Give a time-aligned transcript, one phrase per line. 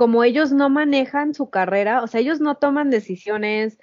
[0.00, 3.78] como ellos no manejan su carrera, o sea, ellos no toman decisiones,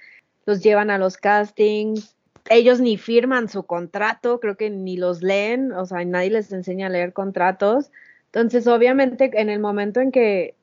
[0.46, 2.16] los llevan a los castings,
[2.50, 6.88] ellos ni firman su contrato, creo que ni los leen, o sea, nadie les enseña
[6.88, 7.92] a leer contratos.
[8.32, 10.56] Entonces, obviamente, en el momento en que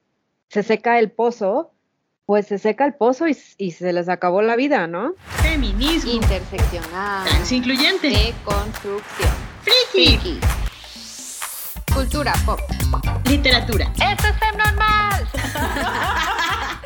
[0.49, 1.71] se seca el pozo,
[2.25, 5.13] pues se seca el pozo y, se les acabó la vida, ¿no?
[5.41, 6.11] Feminismo.
[6.11, 7.29] Interseccional.
[7.29, 8.09] Transincluyente.
[8.09, 9.31] Deconstrucción.
[9.61, 10.17] Friki.
[10.17, 10.39] Friki.
[11.93, 12.59] Cultura pop.
[13.29, 13.91] Literatura.
[13.95, 15.27] ¡Esto es Fem Normal!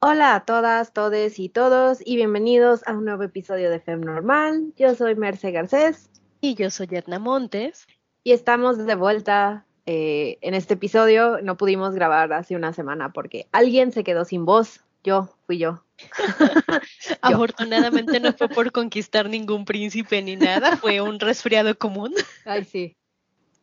[0.00, 4.72] Hola a todas, todes y todos y bienvenidos a un nuevo episodio de Fem Normal.
[4.76, 6.10] Yo soy Merce Garcés.
[6.40, 7.86] Y yo soy Edna Montes.
[8.22, 11.40] Y estamos de vuelta eh, en este episodio.
[11.42, 14.80] No pudimos grabar hace una semana porque alguien se quedó sin voz.
[15.02, 15.82] Yo, fui yo.
[17.22, 22.14] Afortunadamente no fue por conquistar ningún príncipe ni nada, fue un resfriado común.
[22.44, 22.96] Ay, sí.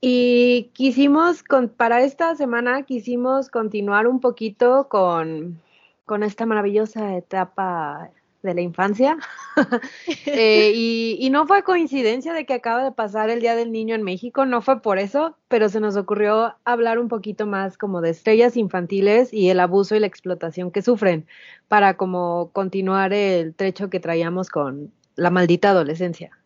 [0.01, 5.61] Y quisimos, con, para esta semana, quisimos continuar un poquito con
[6.23, 8.11] esta maravillosa etapa
[8.47, 9.17] de la infancia.
[10.25, 14.03] Eh, y, no fue coincidencia de que acaba de pasar el Día del Niño en
[14.03, 18.11] México, no fue por eso, pero se nos ocurrió hablar un poquito más como de
[18.11, 21.25] estrellas infantiles y el abuso y la explotación que sufren
[21.67, 26.37] para como continuar el trecho que traíamos con la maldita adolescencia.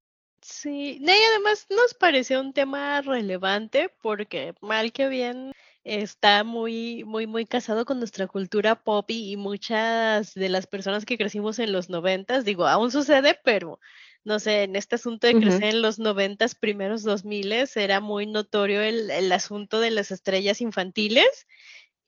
[0.42, 5.52] Sí, y además nos pareció un tema relevante porque mal que bien
[5.84, 11.17] está muy, muy, muy casado con nuestra cultura pop y, muchas de las personas que
[11.17, 13.80] crecimos en los noventas, digo, aún sucede, pero
[14.23, 18.28] no sé, en este asunto de crecer en los noventas, primeros dos miles, era muy
[18.28, 21.47] notorio el, el asunto de las estrellas infantiles.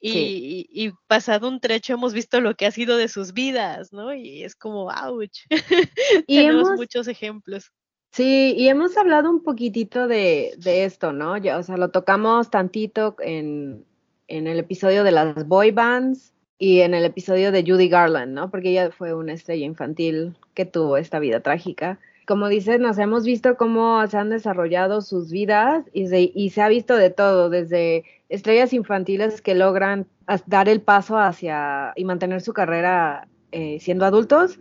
[0.05, 4.13] Y, y, pasado un trecho hemos visto lo que ha sido de sus vidas, ¿no?
[4.13, 5.45] Y es como, ouch.
[6.27, 7.71] Y Tenemos muchos ejemplos.
[8.13, 11.35] Sí, y hemos hablado un poquitito de, de esto, ¿no?
[11.37, 13.85] Ya, o sea, lo tocamos tantito en,
[14.27, 18.51] en el episodio de las boy bands y en el episodio de Judy Garland, ¿no?
[18.51, 21.97] Porque ella fue una estrella infantil que tuvo esta vida trágica.
[22.27, 26.61] Como dices, nos hemos visto cómo se han desarrollado sus vidas y se, y se
[26.61, 30.05] ha visto de todo, desde estrellas infantiles que logran
[30.45, 34.59] dar el paso hacia y mantener su carrera eh, siendo adultos,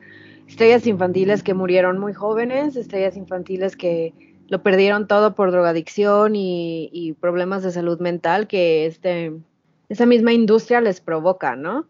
[0.53, 4.13] estrellas infantiles que murieron muy jóvenes, estrellas infantiles que
[4.49, 9.33] lo perdieron todo por drogadicción y, problemas de salud mental que este,
[9.89, 11.89] esa misma industria les provoca, ¿no?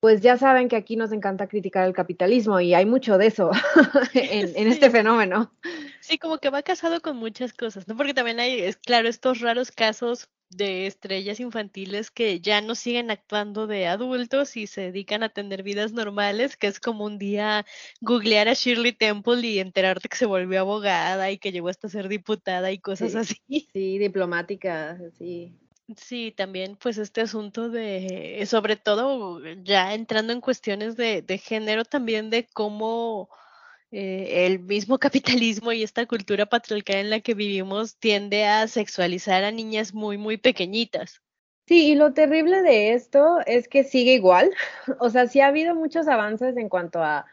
[0.00, 3.50] Pues ya saben que aquí nos encanta criticar el capitalismo y hay mucho de eso
[4.14, 5.52] en, en, este fenómeno.
[6.00, 7.94] Sí, como que va casado con muchas cosas, ¿no?
[7.94, 13.10] Porque también hay, es claro, estos raros casos de estrellas infantiles que ya no siguen
[13.10, 17.66] actuando de adultos y se dedican a tener vidas normales, que es como un día
[18.00, 22.08] googlear a Shirley Temple y enterarte que se volvió abogada y que llegó hasta ser
[22.08, 23.36] diputada y cosas así.
[23.72, 25.52] Sí, diplomática, sí.
[25.96, 31.84] Sí, también pues este asunto de, sobre todo ya entrando en cuestiones de, de género,
[31.84, 33.28] también de cómo
[33.92, 39.44] eh, el mismo capitalismo y esta cultura patriarcal en la que vivimos tiende a sexualizar
[39.44, 41.20] a niñas muy, muy pequeñitas.
[41.66, 44.50] Sí, y lo terrible de esto es que sigue igual.
[44.98, 47.26] O sea, sí ha habido muchos avances en cuanto a,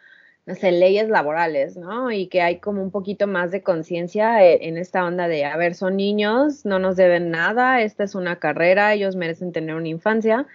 [0.45, 2.11] no sé, leyes laborales, ¿no?
[2.11, 5.57] Y que hay como un poquito más de conciencia e, en esta onda de, a
[5.57, 9.87] ver, son niños, no nos deben nada, esta es una carrera, ellos merecen tener una
[9.87, 10.45] infancia.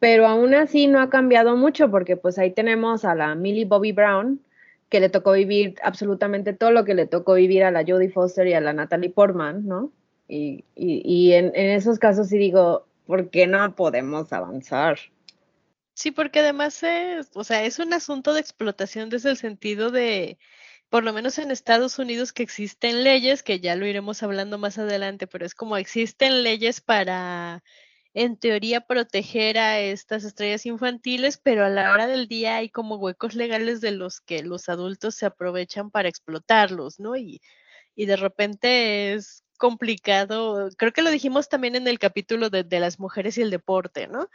[0.00, 3.92] Pero aún así no ha cambiado mucho porque pues ahí tenemos a la Millie Bobby
[3.92, 4.40] Brown,
[4.90, 8.46] que le tocó vivir absolutamente todo lo que le tocó vivir a la Jodie Foster
[8.48, 9.92] y a la Natalie Portman, ¿no?
[10.28, 14.98] Y, y, y en, en, esos casos sí digo, ¿por qué no podemos avanzar?
[15.94, 20.38] Sí, porque además es, o sea, es un asunto de explotación desde el sentido de,
[20.88, 24.76] por lo menos en Estados Unidos, que existen leyes, que ya lo iremos hablando más
[24.78, 27.62] adelante, pero es como existen leyes para
[28.14, 32.96] en teoría proteger a estas estrellas infantiles, pero a la hora del día hay como
[32.96, 37.16] huecos legales de los que los adultos se aprovechan para explotarlos, ¿no?
[37.16, 37.40] Y,
[37.94, 42.80] y de repente es complicado, creo que lo dijimos también en el capítulo de, de
[42.80, 44.28] las mujeres y el deporte, ¿no?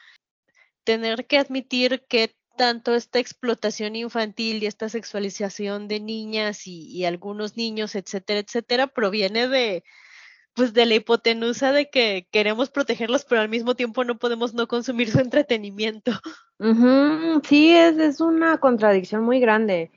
[0.84, 7.06] Tener que admitir que tanto esta explotación infantil y esta sexualización de niñas y, y
[7.06, 9.84] algunos niños, etcétera, etcétera, proviene de,
[10.56, 14.68] pues de la hipotenusa de que queremos protegerlos, pero al mismo tiempo no podemos no
[14.68, 16.12] consumir su entretenimiento.
[17.44, 19.92] Sí, es, es una contradicción muy grande.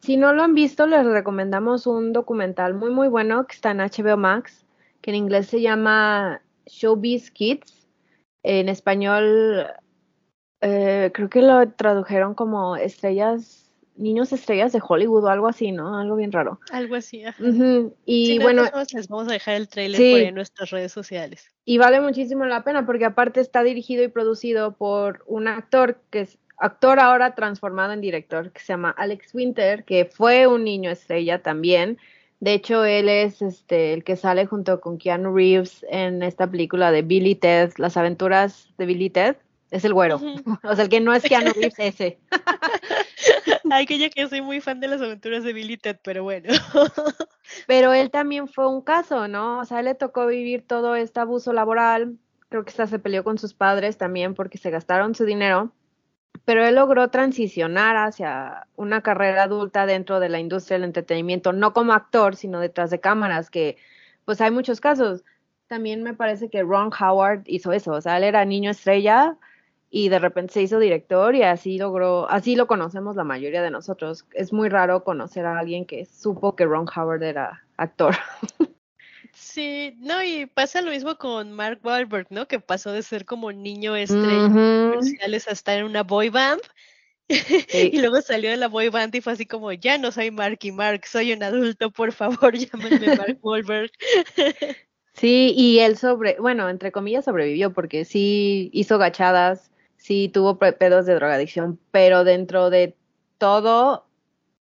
[0.00, 3.78] Si no lo han visto, les recomendamos un documental muy, muy bueno que está en
[3.78, 4.66] HBO Max,
[5.00, 7.88] que en inglés se llama Showbiz Kids.
[8.42, 9.66] En español,
[10.60, 13.61] eh, creo que lo tradujeron como Estrellas
[13.96, 15.98] niños estrellas de Hollywood o algo así, ¿no?
[15.98, 16.58] Algo bien raro.
[16.70, 17.24] Algo así.
[17.24, 17.42] ajá.
[17.42, 18.62] Ujú, Y Sí, de bueno,
[18.94, 20.10] les vamos a dejar el trailer Sí.
[20.10, 21.50] por ahí en nuestras redes sociales.
[21.64, 26.20] y vale muchísimo la pena porque aparte está dirigido y producido por un actor que
[26.22, 30.90] es actor ahora transformado en director que se llama Alex Winter, que fue un niño
[30.90, 31.98] estrella también.
[32.40, 36.90] De hecho, él es este el que sale junto con Keanu Reeves en esta película
[36.90, 39.36] de Billy Ted, Las aventuras de Billy Ted.
[39.72, 40.16] Es el güero.
[40.16, 40.58] Ujú.
[40.62, 42.20] O sea, el que no es Keanu Reeves, ese.
[43.70, 46.52] Ay, que yo que soy muy fan de las aventuras de Billy Ted, pero bueno.
[47.66, 49.60] Pero él también fue un caso, ¿no?
[49.60, 52.18] O sea, él le tocó vivir todo este abuso laboral.
[52.50, 55.72] Creo que hasta se peleó con sus padres también porque se gastaron su dinero.
[56.44, 61.72] Pero él logró transicionar hacia una carrera adulta dentro de la industria del entretenimiento, no
[61.72, 63.78] como actor, sino detrás de cámaras, que
[64.26, 65.24] pues hay muchos casos.
[65.66, 69.38] También me parece que Ron Howard hizo eso, o sea, él era niño estrella
[69.94, 73.70] y de repente se hizo director y así logró, así lo conocemos la mayoría de
[73.70, 74.24] nosotros.
[74.32, 78.16] Es muy raro conocer a alguien que supo que Ron Howard era actor.
[79.34, 82.46] Sí, no, y pasa lo mismo con Mark Wahlberg, ¿no?
[82.46, 84.90] Que pasó de ser como niño estrella Ujú.
[84.90, 86.60] comerciales a estar en una boy band.
[87.92, 90.70] Y luego salió de la boy band y fue así como, ya no soy Marky
[90.70, 93.90] Mark, soy un adulto, por favor, llámenme Mark Wahlberg.
[95.14, 99.71] Sí, y él sobre, bueno, entre comillas sobrevivió porque sí hizo gachadas,
[100.02, 102.96] sí tuvo pe- pedos de drogadicción, pero dentro de
[103.38, 104.06] todo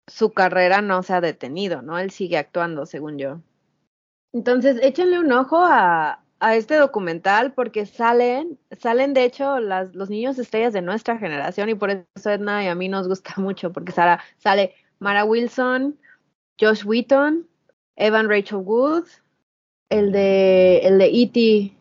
[0.07, 1.99] su carrera no se ha detenido, ¿no?
[1.99, 3.41] Él sigue actuando, según yo.
[4.33, 10.11] Entonces, échenle un ojo a, a este documental porque salen, salen de hecho las, los
[10.11, 13.73] niños estrellas de nuestra generación y por eso Edna y a mí nos gusta mucho
[13.73, 15.97] porque Sara, sale Mara Wilson,
[16.61, 17.47] Josh Wheaton,
[17.97, 19.05] Evan Rachel Wood,
[19.91, 21.77] el de el de E.T.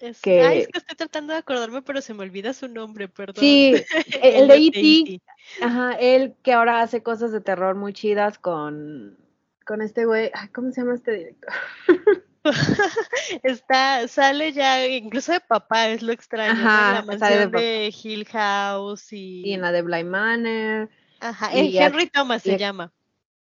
[0.00, 3.08] Es, Que- Ay, es que estoy tratando de acordarme, pero se me olvida su nombre,
[3.08, 3.44] perdón.
[3.44, 3.74] Sí,
[4.22, 4.80] el, de E.T.
[4.80, 5.20] E.T..
[5.60, 9.18] Ajá, él que ahora hace cosas de terror muy chidas con,
[9.66, 11.52] con este güey, ay, ¿cómo se llama este director?
[13.42, 16.66] Está, sale ya, incluso de papá, es lo extraño, ¿no?
[16.66, 19.42] Ajá, La sale de mansión de, Hill House y...
[19.46, 20.90] Y en la de Bly Manor,
[21.20, 22.92] Ajá, y Henry Thomas se llama.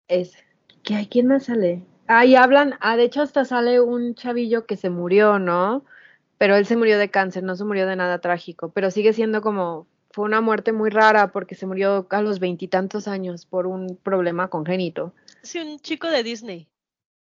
[0.09, 0.37] es,
[0.83, 1.83] ¿qué, ¿quién más sale?
[2.07, 5.87] Ah, y hablan, ah, de hecho hasta sale un chavillo que se murió, ¿no?
[6.39, 9.41] Pero él se murió de cáncer, no se murió de nada trágico, pero sigue siendo
[9.41, 13.97] como, fue una muerte muy rara porque se murió a los veintitantos años por un
[13.97, 15.13] problema congénito.
[15.43, 16.69] Sí, un chico de Disney.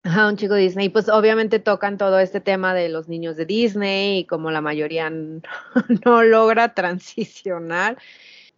[0.04, 0.90] Ajá, un chico Disney.
[0.90, 5.10] Pues obviamente tocan todo este tema de los niños de Disney y como la mayoría
[6.06, 7.98] no logra transicionar.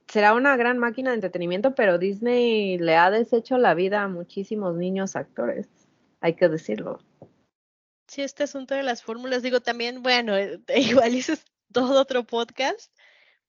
[0.08, 4.76] Será una gran máquina de entretenimiento, pero Disney le ha deshecho la vida a muchísimos
[4.76, 5.68] niños actores.
[6.20, 7.00] Hay que decirlo.
[8.08, 10.60] Sí, este asunto de las fórmulas, digo también, bueno, eh,
[11.08, 12.92] igual ese es todo otro podcast,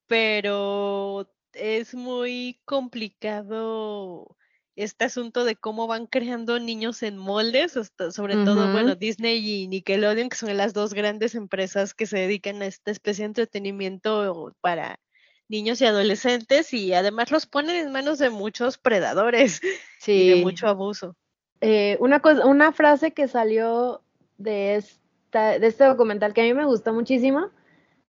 [0.06, 4.36] pero es muy complicado
[4.76, 9.68] este asunto de cómo van creando niños en moldes, hasta- sobre todo, bueno, Disney y
[9.68, 14.54] Nickelodeon, que son las dos grandes empresas que se dedican a esta especie de entretenimiento
[14.60, 15.00] para
[15.48, 19.60] niños y adolescentes, y además los ponen en manos de muchos predadores
[20.06, 21.16] y de mucho abuso.
[21.62, 24.02] Eh, una cosa, una frase que salió
[24.38, 27.50] de este documental que a mí me gustó muchísimo,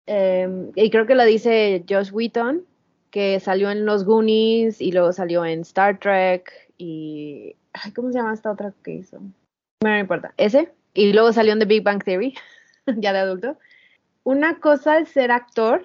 [0.07, 2.65] em, y creo que la dice Josh Wheaton,
[3.11, 8.19] que salió en Los Goonies y luego salió en Star Trek y ay, ¿cómo se
[8.19, 9.19] llama esta otra que hizo?
[9.19, 12.35] No me importa, ese, y luego salió en The Big Bang Theory,
[12.97, 13.57] ya de adulto.
[14.25, 15.85] Una cosa es ser actor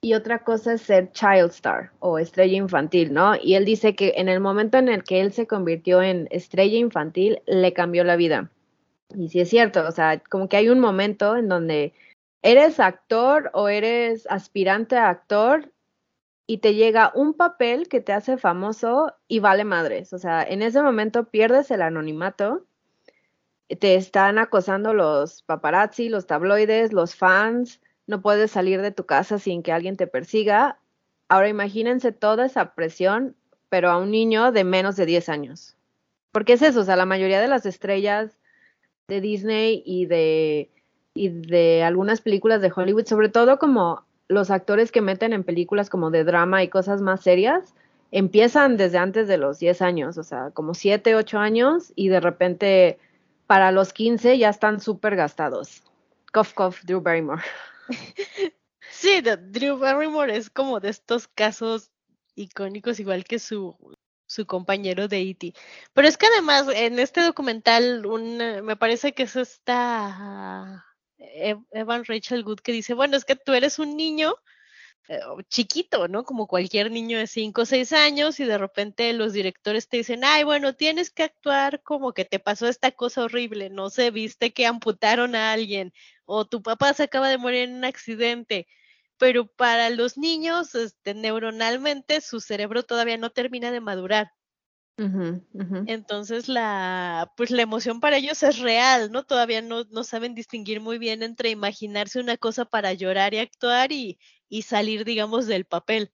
[0.00, 3.34] y otra cosa es ser child star o estrella infantil, ¿no?
[3.40, 6.78] Y él dice que en el momento en el que él se convirtió en estrella
[6.78, 8.50] infantil, le cambió la vida.
[9.14, 11.94] Y sí es cierto, o sea, como que hay un momento en donde
[12.42, 15.72] eres actor o eres aspirante a actor
[16.46, 20.12] y te llega un papel que te hace famoso y vale madres.
[20.12, 22.66] O sea, en ese momento pierdes el anonimato,
[23.78, 29.38] te están acosando los paparazzi, los tabloides, los fans, no puedes salir de tu casa
[29.38, 30.78] sin que alguien te persiga.
[31.28, 33.36] Ahora imagínense toda esa presión,
[33.68, 35.76] pero a un niño de menos de 10 años.
[36.32, 38.38] Porque es eso, o sea, la mayoría de las estrellas
[39.08, 40.70] de Disney y de,
[41.14, 45.90] y de algunas películas de Hollywood, sobre todo como los actores que meten en películas
[45.90, 47.74] como de drama y cosas más serias,
[48.10, 52.20] empiezan desde antes de los 10 años, o sea, como 7, 8 años y de
[52.20, 52.98] repente
[53.46, 55.82] para los 15 ya están súper gastados.
[56.32, 57.42] Cough, cough, Drew Barrymore.
[58.90, 61.90] Sí, Drew Barrymore es como de estos casos
[62.34, 63.76] icónicos, igual que su,
[64.32, 65.54] su compañero de E.T.
[65.92, 68.04] Pero es que además en este documental
[68.40, 70.84] eh, me parece que es esta
[71.18, 74.34] Ev- Evan Rachel Good que dice, bueno, es que tú eres un niño,
[75.08, 76.24] eh, chiquito, ¿no?
[76.24, 80.24] Como cualquier niño de 5 o 6 años y de repente los directores te dicen,
[80.24, 84.52] ay, bueno, tienes que actuar como que te pasó esta cosa horrible, no sé, viste
[84.52, 85.92] que amputaron a alguien
[86.24, 88.66] o tu papá se acaba de morir en un accidente.
[89.22, 94.32] Pero para los niños, este, neuronalmente, su cerebro todavía no termina de madurar.
[95.84, 99.24] Entonces la, pues la emoción para ellos es real, ¿no?
[99.24, 103.92] Todavía no, no saben distinguir muy bien entre imaginarse una cosa para llorar y actuar
[103.92, 106.12] y, y salir, digamos, del papel.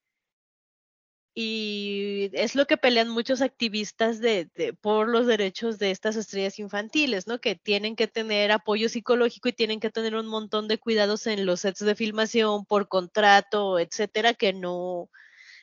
[1.40, 7.28] Y es lo que pelean muchos activistas de, por los derechos de estas estrellas infantiles,
[7.28, 7.40] ¿no?
[7.40, 11.46] Que tienen que tener apoyo psicológico y tienen que tener un montón de cuidados en
[11.46, 15.10] los sets de filmación por contrato, etcétera, que no,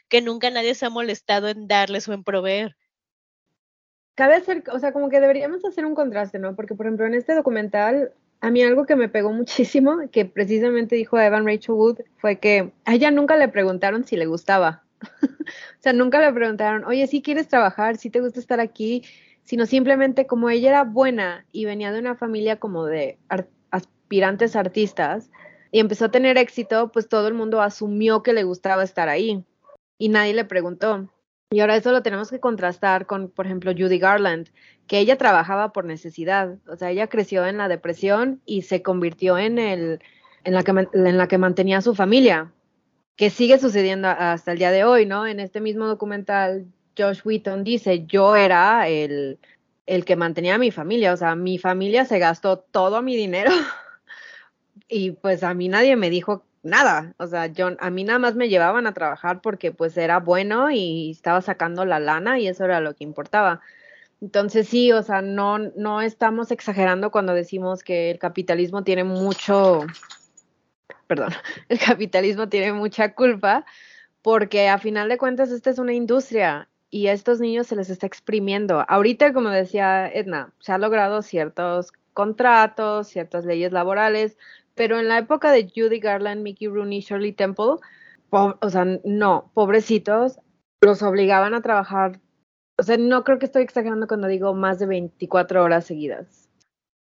[0.08, 2.78] que nunca nadie se ha molestado en darles o en proveer.
[4.16, 6.56] Cabe hacer, o sea, como que deberíamos hacer un contraste, ¿no?
[6.56, 10.96] Porque, por ejemplo, en este documental, a mí algo que me pegó muchísimo, que precisamente
[10.96, 14.85] dijo Evan Rachel Wood, fue que a ella nunca le preguntaron si le gustaba.
[15.80, 19.04] O sea, nunca le preguntaron, oye, si quieres trabajar, si te gusta estar aquí,
[19.44, 23.20] sino simplemente como ella era buena y venía de una familia como de
[23.70, 25.30] aspirantes artistas
[25.72, 29.44] y empezó a tener éxito, pues todo el mundo asumió que le gustaba estar ahí
[29.98, 31.12] y nadie le preguntó.
[31.52, 34.50] Y ahora eso lo tenemos que contrastar con, por ejemplo, Judy Garland,
[34.88, 39.38] que ella trabajaba por necesidad, o sea, ella creció en la depresión y se convirtió
[39.38, 40.00] en el
[40.44, 42.52] en la que en la que mantenía a su familia,
[43.16, 45.28] que sigue sucediendo hasta el día de hoy, ¿no?
[45.28, 46.66] En este mismo documental
[46.98, 49.40] Josh Wheaton dice, "Yo era el
[49.86, 53.52] el que mantenía a mi familia, o sea, mi familia se gastó todo mi dinero
[54.90, 58.36] y pues a mí nadie me dijo nada, o sea, yo, a mí nada más
[58.36, 62.66] me llevaban a trabajar porque pues era bueno y estaba sacando la lana y eso
[62.66, 63.62] era lo que importaba.
[64.22, 69.86] Entonces sí, o sea, no, no estamos exagerando cuando decimos que el capitalismo tiene mucho,
[71.08, 71.30] perdón,
[71.70, 73.66] el capitalismo tiene mucha culpa
[74.22, 77.90] porque a final de cuentas esta es una industria y a estos niños se les
[77.90, 78.84] está exprimiendo.
[78.88, 84.38] Ahorita, como decía Edna, se han logrado ciertos contratos, ciertas leyes laborales,
[84.74, 87.76] pero en la época de Judy Garland, Mickey Rooney, Shirley Temple,
[88.30, 90.40] o sea, no, pobrecitos,
[90.82, 92.20] los obligaban a trabajar.
[92.78, 96.50] O sea, no creo que estoy exagerando cuando digo más de 24 horas seguidas.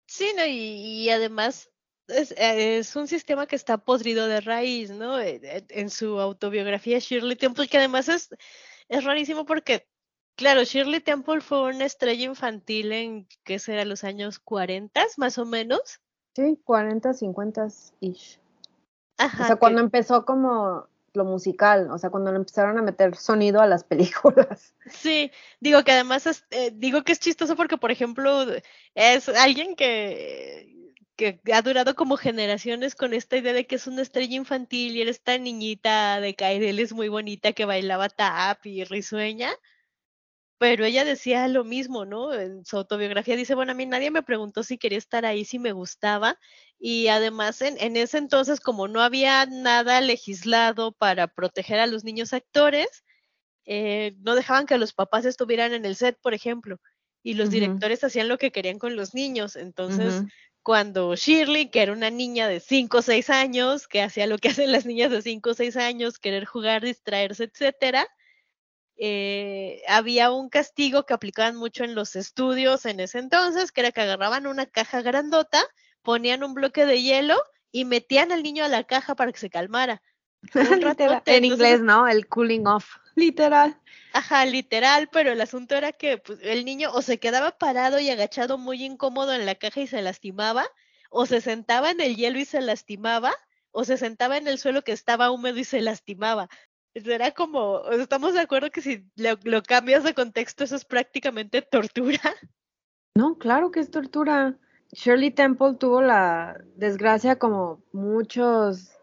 [0.07, 0.45] Sí, ¿no?
[0.45, 1.71] Y, y además
[2.07, 5.19] es, eh, es un sistema que está podrido de raíz, ¿no?
[5.19, 8.29] Eh, eh, En su autobiografía Shirley Temple, que además es,
[8.89, 9.87] es rarísimo porque,
[10.35, 13.85] claro, Shirley Temple fue una estrella infantil en, ¿qué será?
[13.85, 15.99] Los años 40, más o menos.
[16.35, 17.67] Sí, 40, 50
[18.01, 18.39] ish.
[19.17, 22.81] Ajá, O sea, que- cuando empezó como lo musical, o sea, cuando le empezaron a
[22.81, 24.73] meter sonido a las películas.
[24.89, 25.31] Sí,
[25.61, 28.45] digo que además es, eh, digo que es chistoso porque, por ejemplo,
[28.95, 30.74] es alguien que,
[31.15, 35.01] que ha durado como generaciones con esta idea de que es una estrella infantil y
[35.01, 39.51] era esta niñita de Cairel muy bonita que bailaba tap y risueña.
[40.57, 42.33] Pero ella decía lo mismo, ¿no?
[42.33, 45.59] En su autobiografía dice, bueno, a mí nadie me preguntó si quería estar ahí, si
[45.59, 46.39] me gustaba.
[46.79, 52.05] Y además, en, en ese entonces, como no había nada legislado para proteger a los
[52.05, 53.03] niños actores,
[53.65, 56.79] eh, no dejaban que los papás estuvieran en el set, por ejemplo,
[57.23, 59.55] y los directores hacían lo que querían con los niños.
[59.57, 60.23] Entonces.
[60.65, 64.49] Cuando Shirley, que era una niña de 5 o 6 años, que hacía lo que
[64.59, 68.07] hacen las niñas de 5 o 6 años, querer jugar, distraerse, etcétera,
[68.97, 73.91] eh, había un castigo que aplicaban mucho en los estudios en ese entonces, que era
[73.91, 75.63] que agarraban una caja grandota,
[76.01, 77.37] ponían un bloque de hielo
[77.71, 80.01] y metían al niño a la caja para que se calmara.
[80.55, 82.07] En entonces- inglés, ¿no?
[82.07, 82.87] El cooling off.
[83.15, 83.79] Literal.
[84.13, 88.09] Ajá, literal, pero el asunto era que pues, el niño o se quedaba parado y
[88.09, 90.65] agachado muy incómodo en la caja y se lastimaba,
[91.09, 93.33] o se sentaba en el hielo y se lastimaba,
[93.71, 96.49] o se sentaba en el suelo que estaba húmedo y se lastimaba.
[96.93, 101.61] Era como, estamos de acuerdo que si lo, lo cambias de contexto, eso es prácticamente
[101.61, 102.21] tortura.
[103.15, 104.57] No, claro que es tortura.
[104.91, 108.94] Shirley Temple tuvo la desgracia como muchos,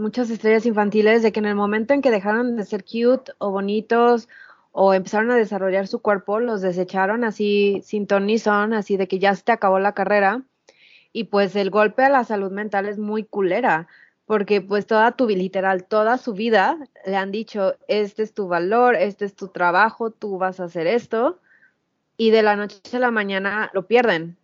[0.00, 3.50] muchas estrellas infantiles de que en el momento en que dejaron de ser cute o
[3.50, 4.28] bonitos
[4.72, 9.08] o empezaron a desarrollar su cuerpo, los desecharon así sin ton ni son, así de
[9.08, 10.42] que ya se te acabó la carrera.
[11.12, 13.88] Y pues el golpe a la salud mental es muy culera,
[14.26, 18.94] porque pues toda tu, literal, toda su vida le han dicho, este es tu valor,
[18.94, 21.40] este es tu trabajo, tú vas a hacer esto
[22.16, 24.36] y de la noche a la mañana lo pierden.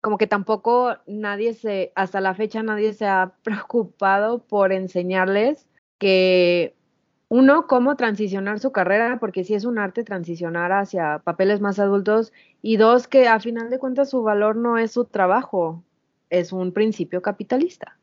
[0.00, 5.66] Como que tampoco nadie se, hasta la fecha nadie se ha preocupado por enseñarles
[5.98, 6.74] que
[7.28, 12.32] uno, cómo transicionar su carrera, porque sí es un arte transicionar hacia papeles más adultos,
[12.60, 15.84] y dos, que a final de cuentas su valor no es su trabajo,
[16.28, 17.96] es un principio capitalista.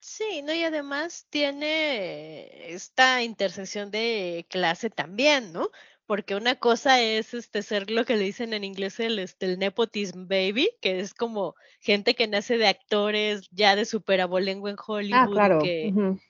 [0.00, 5.70] Sí, no, y además tiene esta intersección de clase también, ¿no?
[6.06, 9.58] Porque una cosa es este ser lo que le dicen en inglés el, este, el
[9.58, 14.76] nepotism baby, que es como gente que nace de actores ya de super abolengo en
[14.84, 15.58] Hollywood, Ah, claro.
[15.62, 16.20] que ujú.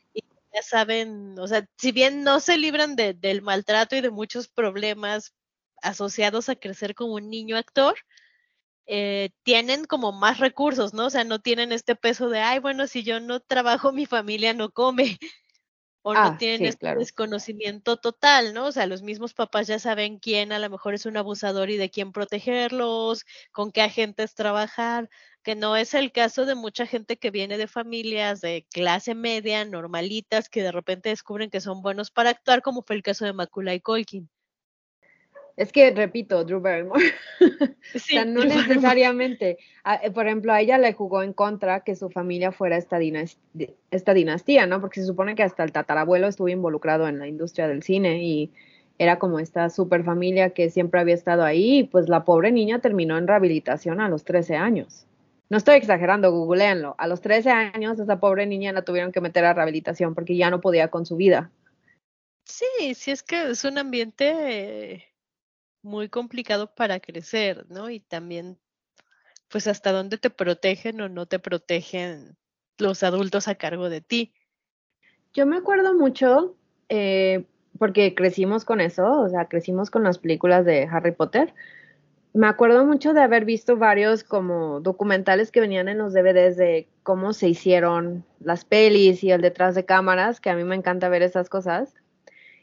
[0.54, 4.48] ya saben, o sea, si bien no se libran de- del maltrato y de muchos
[4.48, 5.34] problemas
[5.82, 7.94] asociados a crecer como un niño actor,
[8.86, 11.06] eh, tienen como más recursos, ¿no?
[11.06, 14.54] O sea, no tienen este peso de, ay, bueno, si yo no trabajo, mi familia
[14.54, 15.18] no come.
[16.08, 17.00] O Ah, no tienen sí, este claro.
[17.00, 18.66] desconocimiento total, ¿no?
[18.66, 21.76] O sea, los mismos papás ya saben quién a lo mejor es un abusador y
[21.76, 25.10] de quién protegerlos, con qué agentes trabajar,
[25.42, 29.64] que no es el caso de mucha gente que viene de familias de clase media,
[29.64, 33.32] normalitas, que de repente descubren que son buenos para actuar, como fue el caso de
[33.32, 34.30] Macaulay Culkin.
[35.56, 37.02] Es que, repito, Drew Barrymore.
[37.94, 39.58] O Sí, sea, no Drew necesariamente.
[40.02, 43.38] Eh, por ejemplo, a ella le jugó en contra que su familia fuera esta, dinas-
[43.54, 44.80] di- esta dinastía, ¿no?
[44.80, 48.50] Porque se supone que hasta el tatarabuelo estuvo involucrado en la industria del cine y
[48.98, 52.80] era como esta super familia que siempre había estado ahí y pues la pobre niña
[52.80, 55.06] terminó en rehabilitación a los 13 años.
[55.48, 56.96] No estoy exagerando, googleenlo.
[56.98, 60.50] A los 13 años esa pobre niña la tuvieron que meter a rehabilitación porque ya
[60.50, 61.50] no podía con su vida.
[62.44, 65.06] Sí, sí es que es un ambiente
[65.86, 67.88] muy complicado para crecer, ¿no?
[67.88, 68.58] Y también,
[69.48, 72.36] pues, hasta dónde te protegen o no te protegen
[72.78, 74.34] los adultos a cargo de ti.
[75.32, 76.56] Yo me acuerdo mucho,
[76.88, 77.46] eh,
[77.78, 81.54] porque crecimos con eso, o sea, crecimos con las películas de Harry Potter.
[82.32, 86.88] Me acuerdo mucho de haber visto varios como documentales que venían en los DVDs de
[87.02, 91.08] cómo se hicieron las pelis y el detrás de cámaras, que a mí me encanta
[91.08, 91.94] ver esas cosas.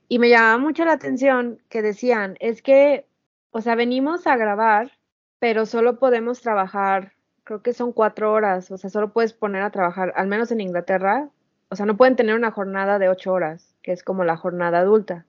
[0.08, 3.08] Y me llamaba mucho la atención que decían, es que,
[3.54, 4.92] o sea, venimos a grabar,
[5.40, 9.70] pero solo podemos trabajar, creo que son cuatro horas, o sea, solo puedes poner a
[9.70, 11.30] trabajar, al menos en Inglaterra,
[11.70, 14.80] o sea, no pueden tener una jornada de ocho horas, que es como la jornada
[14.80, 15.26] adulta.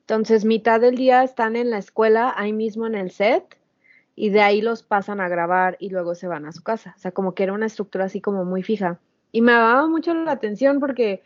[0.00, 3.56] Entonces, mitad del día están en la escuela, ahí mismo en el set,
[4.16, 6.94] y de ahí los pasan a grabar y luego se van a su casa.
[6.96, 8.98] O sea, como que era una estructura así como muy fija.
[9.30, 11.22] Y me llamaba mucho la atención porque,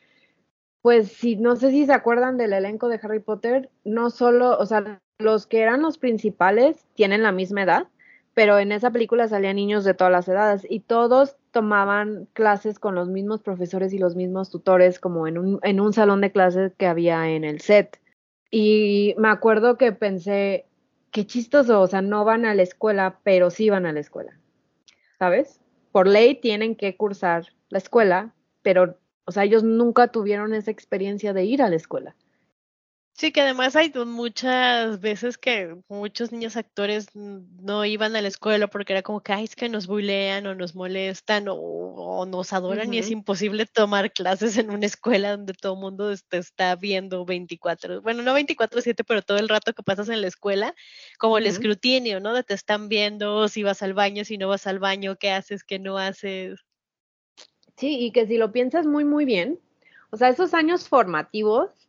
[0.87, 4.67] pues, si no sé si se acuerdan del elenco de Harry Potter, no solo, o
[4.67, 7.89] sea, los que eran los principales tienen la misma edad,
[8.35, 12.95] pero en esa película salían niños de todas las edades y todos tomaban clases con
[12.95, 16.73] los mismos profesores y los mismos tutores como en un, en un salón de clases
[16.79, 18.01] que había en el set.
[18.53, 20.67] Y me acuerdo que pensé,
[21.11, 24.39] qué chistoso, o sea, no van a la escuela, pero sí van a la escuela,
[25.19, 25.61] ¿sabes?
[25.91, 31.33] Por ley tienen que cursar la escuela, pero, o sea, ellos nunca tuvieron esa experiencia
[31.33, 32.17] de ir a la escuela.
[33.19, 38.67] Sí, que además hay muchas veces que muchos niños actores no iban a la escuela
[38.67, 42.53] porque era como que, ay, es que nos bulean o nos molestan o, o nos
[42.53, 46.77] adoran y es imposible tomar clases en una escuela donde todo el mundo te está
[46.77, 50.75] viendo 24, bueno, no 24/7, pero todo el rato que pasas en la escuela,
[51.19, 52.35] como el escrutinio, ¿no?
[52.35, 55.65] De te están viendo si vas al baño, si no vas al baño, qué haces,
[55.65, 56.66] qué no haces.
[57.77, 59.59] Sí, y que si lo piensas muy, muy bien,
[60.11, 61.89] o sea, esos años formativos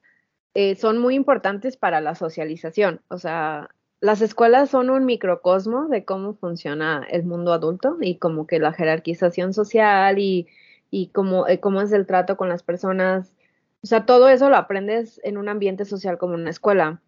[0.54, 3.02] eh, son muy importantes para la socialización.
[3.10, 3.70] O sea,
[4.02, 8.74] las escuelas son un microcosmo de cómo funciona el mundo adulto y como que la
[8.74, 10.48] jerarquización social y,
[10.92, 13.34] y cómo, eh, cómo es el trato con las personas.
[13.84, 17.02] O sea, todo eso lo aprendes en un ambiente social como una escuela.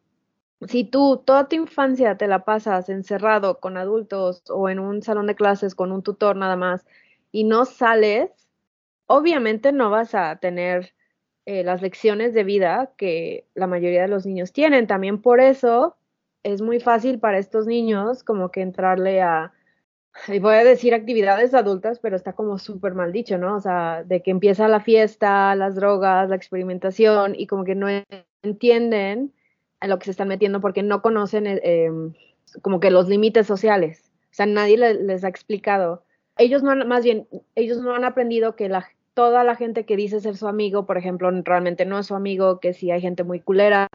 [0.67, 5.27] Si tú toda tu infancia te la pasas encerrado con adultos o en un salón
[5.27, 6.85] de clases con un tutor nada más
[7.31, 8.29] y no sales,
[9.09, 10.93] obviamente no vas a tener
[11.45, 14.85] eh, las lecciones de vida que la mayoría de los niños tienen.
[14.85, 15.97] También por eso
[16.43, 19.51] es muy fácil para estos niños como que entrarle a,
[20.27, 23.55] y voy a decir actividades adultas, pero está como súper mal dicho, ¿no?
[23.55, 27.87] O sea, de que empieza la fiesta, las drogas, la experimentación y como que no
[28.43, 29.33] entienden
[29.79, 31.89] a lo que se están metiendo porque no conocen eh, eh,
[32.61, 34.11] como que los límites sociales.
[34.25, 36.03] O sea, nadie le, les ha explicado.
[36.37, 38.87] Ellos no han, más bien, ellos no han aprendido que la,
[39.19, 42.61] toda la gente que dice ser su amigo, por ejemplo, realmente no es su amigo,
[42.61, 43.89] que si hay gente muy culera,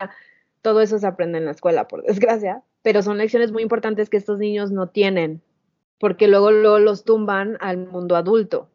[0.61, 4.19] todo eso se aprende en la escuela, por desgracia, pero son lecciones muy importantes que
[4.19, 5.41] estos niños no tienen,
[5.99, 8.69] porque luego, luego los tumban al mundo adulto.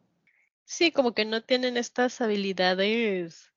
[0.64, 3.52] Sí, como que no tienen estas habilidades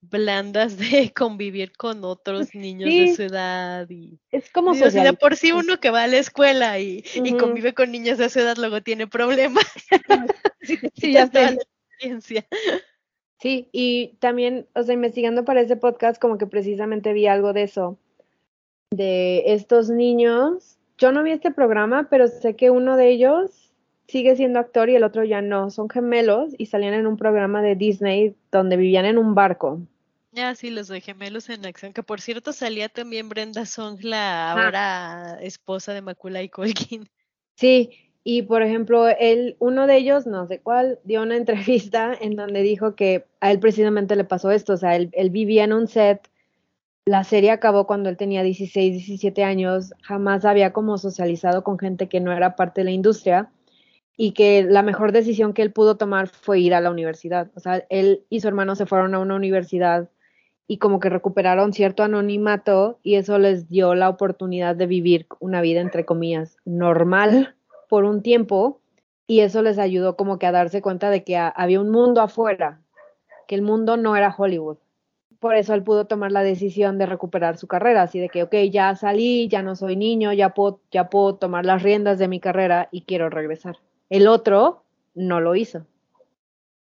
[0.00, 3.08] blandas de convivir con otros niños Sí.
[3.08, 6.06] de su edad y Es como Digo, si de por sí uno que va a
[6.06, 7.02] la escuela y,
[7.40, 9.66] convive con niños de su edad luego tiene problemas.
[10.62, 11.58] Sí, Sí, ya quitan
[13.40, 17.62] Sí, y también, o sea, investigando para ese podcast, como que precisamente vi algo de
[17.62, 17.98] eso,
[18.90, 20.76] de estos niños.
[20.98, 23.72] Yo no vi este programa, pero sé que uno de ellos
[24.08, 25.70] sigue siendo actor y el otro ya no.
[25.70, 29.80] Son gemelos y salían en un programa de Disney donde vivían en un barco.
[30.36, 34.52] Ah, sí, los de Gemelos en Acción, que por cierto salía también Brenda Song, la
[34.52, 34.64] Ajá.
[34.64, 37.08] ahora esposa de Macaulay Culkin.
[37.56, 42.36] Sí, y por ejemplo, él, uno de ellos, no sé cuál, dio una entrevista en
[42.36, 45.72] donde dijo que a él precisamente le pasó esto, o sea, él, él vivía en
[45.72, 46.28] un set,
[47.06, 52.08] la serie acabó cuando él tenía 16, 17 años, jamás había como socializado con gente
[52.08, 53.50] que no era parte de la industria
[54.16, 57.60] y que la mejor decisión que él pudo tomar fue ir a la universidad, o
[57.60, 60.10] sea, él y su hermano se fueron a una universidad
[60.66, 65.62] y como que recuperaron cierto anonimato y eso les dio la oportunidad de vivir una
[65.62, 67.56] vida, entre comillas, normal
[67.90, 68.80] por un tiempo
[69.26, 72.80] y eso les ayudó como que a darse cuenta de que había un mundo afuera,
[73.48, 74.78] que el mundo no era Hollywood.
[75.40, 78.54] Por eso él pudo tomar la decisión de recuperar su carrera, así de que, ok,
[78.70, 82.38] ya salí, ya no soy niño, ya puedo, ya puedo tomar las riendas de mi
[82.38, 83.76] carrera y quiero regresar.
[84.08, 85.84] El otro no lo hizo.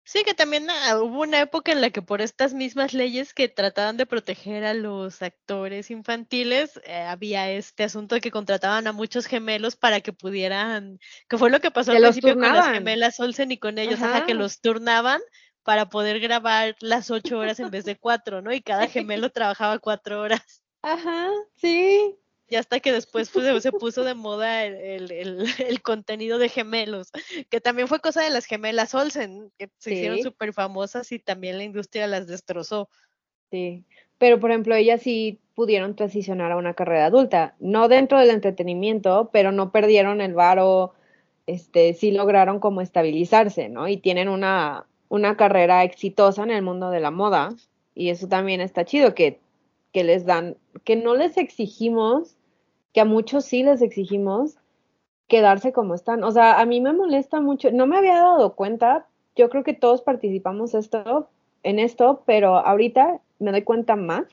[0.08, 3.48] Sí, que también ah, hubo una época en la que por estas mismas leyes que
[3.48, 8.92] trataban de proteger a los actores infantiles, eh, había este asunto de que contrataban a
[8.92, 12.68] muchos gemelos para que pudieran, que fue lo que pasó Que al principio con las
[12.68, 15.20] gemelas Olsen y con ellos, ajá, que los turnaban
[15.64, 18.52] para poder grabar las ocho horas en vez de cuatro, ¿no?
[18.52, 20.62] Y cada gemelo trabajaba cuatro horas.
[20.82, 22.16] Ajá, sí.
[22.48, 26.48] Y hasta que después pues, se- puso de moda el, el, el- el contenido de
[26.48, 27.10] gemelos,
[27.50, 31.58] que también fue cosa de las gemelas Olsen, que se hicieron súper famosas y también
[31.58, 32.88] la industria las destrozó.
[33.50, 33.84] Sí,
[34.18, 39.30] pero por ejemplo, ellas sí pudieron transicionar a una carrera adulta, no dentro del entretenimiento,
[39.32, 40.94] pero no perdieron el varo,
[41.46, 43.88] este, sí lograron como estabilizarse, ¿no?
[43.88, 47.54] Y tienen una, una carrera exitosa en el mundo de la moda,
[47.94, 49.40] y eso también está chido, que,
[49.92, 52.35] que les dan, que no les exigimos,
[52.96, 54.56] que a muchos sí les exigimos
[55.28, 56.24] quedarse como están.
[56.24, 59.06] O sea, a mí me molesta mucho, no me había dado cuenta,
[59.36, 61.28] yo creo que todos participamos esto,
[61.62, 64.24] en esto, pero ahorita me doy cuenta más.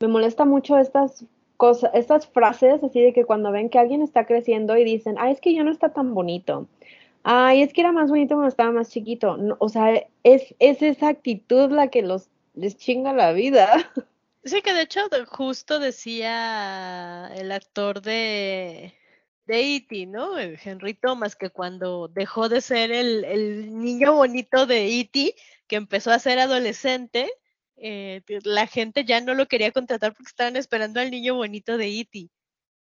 [0.00, 1.26] Me molesta mucho estas
[1.58, 5.32] cosas, estas frases así de que cuando ven que alguien está creciendo y dicen, ay,
[5.32, 6.66] es que ya no está tan bonito.
[7.24, 9.36] Ay, es que era más bonito cuando estaba más chiquito.
[9.36, 13.68] No, o sea, es, es esa actitud la que los les chinga la vida.
[14.48, 18.94] Sí, que de hecho justo decía el actor de,
[19.46, 20.38] de E.T., ¿no?
[20.38, 25.34] El Henry Thomas, que cuando dejó de ser el, el niño bonito de E.T.,
[25.66, 27.30] que empezó a ser adolescente,
[27.76, 32.00] eh, la gente ya no lo quería contratar porque estaban esperando al niño bonito de
[32.00, 32.30] E.T.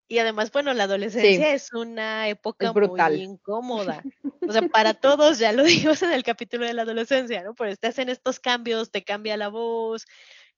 [0.09, 3.15] Y además, bueno, la adolescencia es una época brutal.
[3.15, 4.03] muy incómoda.
[4.49, 7.53] O sea, para todos, ya lo dijimos en el capítulo de la adolescencia, ¿no?
[7.57, 10.07] Pero te hacen estos cambios, te cambia la voz.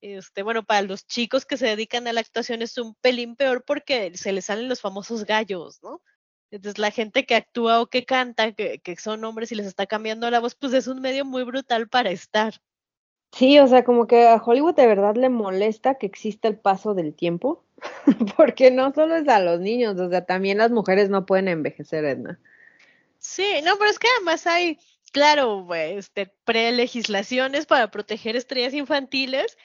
[0.00, 3.64] Este, bueno, para los chicos que se dedican a la actuación es un pelín peor
[3.64, 6.02] porque se les salen los famosos gallos, ¿no?
[6.50, 9.86] Entonces la gente que actúa o que canta, que, que son hombres y les está
[9.86, 12.54] cambiando la voz, pues es un medio muy brutal para estar.
[13.32, 16.94] Sí, o sea, como que a Hollywood de verdad le molesta que exista el paso
[16.94, 17.64] del tiempo,
[18.36, 22.04] porque no solo es a los niños, o sea, también las mujeres no pueden envejecer,
[22.04, 22.40] Edna.
[23.18, 24.78] Sí, no, pero es que además hay,
[25.12, 29.58] claro, este, prelegislaciones para proteger estrellas infantiles.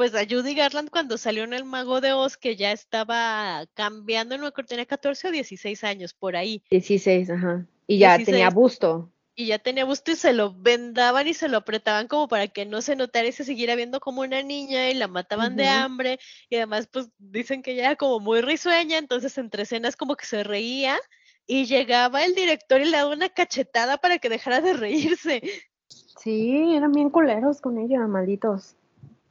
[0.00, 4.34] Pues a Judy Garland cuando salió en El Mago de Oz, que ya estaba cambiando,
[4.34, 7.66] no me acuerdo, tenía 14 o 16 años por ahí, 16, ajá.
[7.86, 8.54] Y ya tenía 16.
[8.54, 9.12] busto.
[9.34, 12.64] y ya tenía busto y se lo vendaban y se lo apretaban como para que
[12.64, 16.18] no se notara y se siguiera viendo como una niña y la mataban de hambre
[16.48, 20.24] y además pues dicen que ella era como muy risueña, entonces entre escenas como que
[20.24, 20.98] se reía
[21.46, 25.42] y llegaba el director y le daba una cachetada para que dejara de reírse.
[26.16, 28.76] Sí, eran bien culeros con ella, malditos.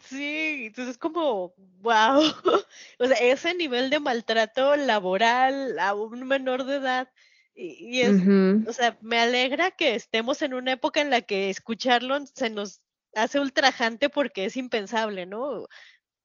[0.09, 2.21] Sí, entonces es como, wow.
[2.99, 7.11] O sea, ese nivel de maltrato laboral a un menor de edad.
[7.53, 8.23] Y, y es,
[8.65, 12.81] o sea, me alegra que estemos en una época en la que escucharlo se nos
[13.13, 15.67] hace ultrajante porque es impensable, ¿no?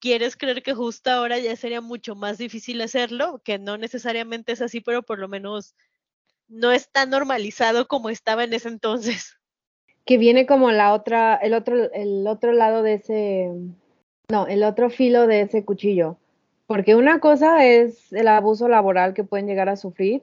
[0.01, 4.63] Quieres creer que justo ahora ya sería mucho más difícil hacerlo, que no necesariamente es
[4.63, 5.75] así, pero por lo menos
[6.49, 9.37] no está normalizado como estaba en ese entonces.
[10.05, 13.51] Que viene como la otra, el otro, el otro lado de ese,
[14.31, 16.19] no, el otro filo de ese cuchillo.
[16.67, 20.23] Porque una cosa es el abuso laboral que pueden llegar a sufrir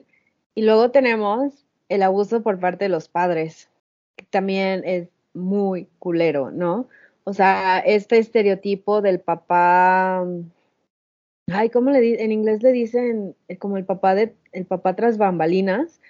[0.54, 3.68] y luego tenemos el abuso por parte de los padres,
[4.16, 6.88] que también es muy culero, ¿no?
[7.24, 10.26] O sea, este estereotipo del papá,
[11.52, 12.24] ay, ¿cómo le dicen?
[12.24, 16.00] En inglés le dicen como el papá de, el papá tras bambalinas,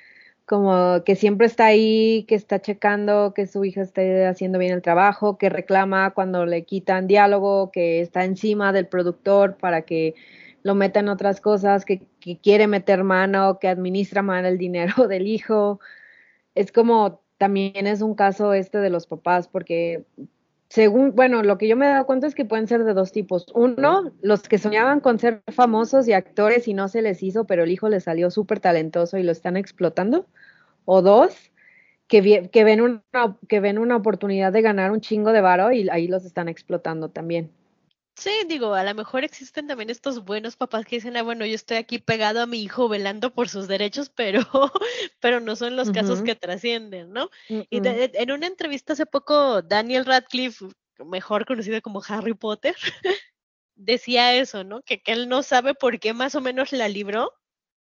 [0.47, 4.83] como que siempre está ahí, que está checando que su hija esté haciendo bien el
[4.83, 10.15] trabajo, que reclama cuando le quitan diálogo, que está encima del productor para que
[10.63, 15.07] lo meta en otras cosas, que, que quiere meter mano, que administra mal el dinero
[15.09, 15.81] del hijo.
[16.55, 20.05] es como también es un caso este de los papás, porque
[20.73, 23.13] según, bueno, lo que yo me he dado cuenta es que pueden ser de dos
[23.13, 23.45] tipos.
[23.55, 27.65] Uno, los que soñaban con ser famosos y actores y no se les hizo, pero
[27.65, 30.25] el hijo les salió súper talentoso y lo están explotando.
[30.87, 31.53] O dos,
[32.09, 33.03] que, que, ven una,
[33.49, 37.11] que ven una oportunidad de ganar un chingo de varo y ahí los están explotando
[37.11, 37.51] también.
[38.17, 41.55] Sí, digo, a lo mejor existen también estos buenos papás que dicen, ah, bueno, yo
[41.55, 44.41] estoy aquí pegado a mi hijo velando por sus derechos, pero,
[45.21, 47.31] pero no son los casos que trascienden, ¿no?
[47.71, 50.67] Y de- en una entrevista hace poco, Daniel Radcliffe,
[50.99, 52.77] mejor conocido como Harry Potter,
[53.77, 54.83] decía eso, ¿no?
[54.83, 57.33] Que, que él no sabe por qué más o menos la libró,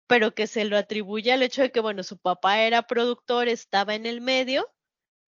[0.08, 3.94] pero que se lo atribuye al hecho de que, bueno, su papá era productor, estaba
[3.94, 4.70] en el medio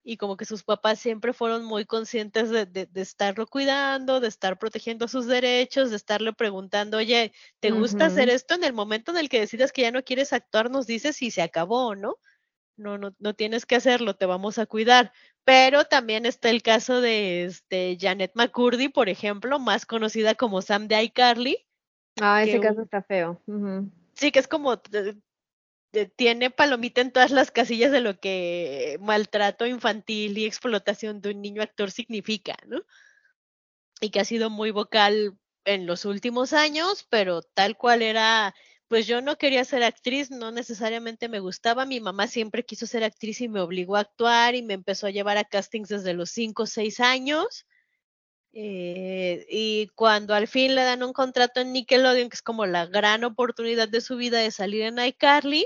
[0.03, 4.27] y como que sus papás siempre fueron muy conscientes de, de, de estarlo cuidando, de
[4.27, 8.55] estar protegiendo sus derechos, de estarle preguntando, oye, ¿te gusta hacer esto?
[8.55, 11.29] En el momento en el que decidas que ya no quieres actuar, nos dices si
[11.31, 12.17] se acabó, ¿no?
[12.77, 15.11] No, no, no tienes que hacerlo, te vamos a cuidar.
[15.43, 20.87] Pero también está el caso de este, Janet McCurdy, por ejemplo, más conocida como Sam
[20.87, 21.65] de iCarly.
[22.19, 23.39] Ah, ese caso un- está feo.
[24.13, 25.15] Sí, que es como de-
[26.15, 31.41] tiene palomita en todas las casillas de lo que maltrato infantil y explotación de un
[31.41, 32.81] niño actor significa, ¿no?
[33.99, 38.55] Y que ha sido muy vocal en los últimos años, pero tal cual era,
[38.87, 43.03] pues yo no quería ser actriz, no necesariamente me gustaba, mi mamá siempre quiso ser
[43.03, 46.31] actriz y me obligó a actuar y me empezó a llevar a castings desde los
[46.31, 47.65] 5 o 6 años.
[48.53, 52.85] Eh, y cuando al fin le dan un contrato en Nickelodeon, que es como la
[52.85, 55.65] gran oportunidad de su vida de salir en iCarly,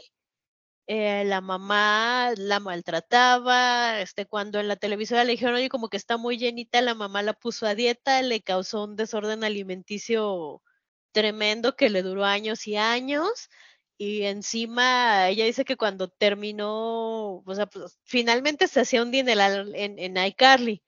[0.88, 5.98] eh, la mamá la maltrataba, este, cuando en la televisora le dijeron, oye, como que
[5.98, 10.62] está muy llenita, la mamá la puso a dieta, le causó un desorden alimenticio
[11.12, 13.50] tremendo que le duró años y años.
[13.98, 19.74] Y encima ella dice que cuando terminó, o sea, pues finalmente se hacía un dineral
[19.76, 20.84] en, en iCarly,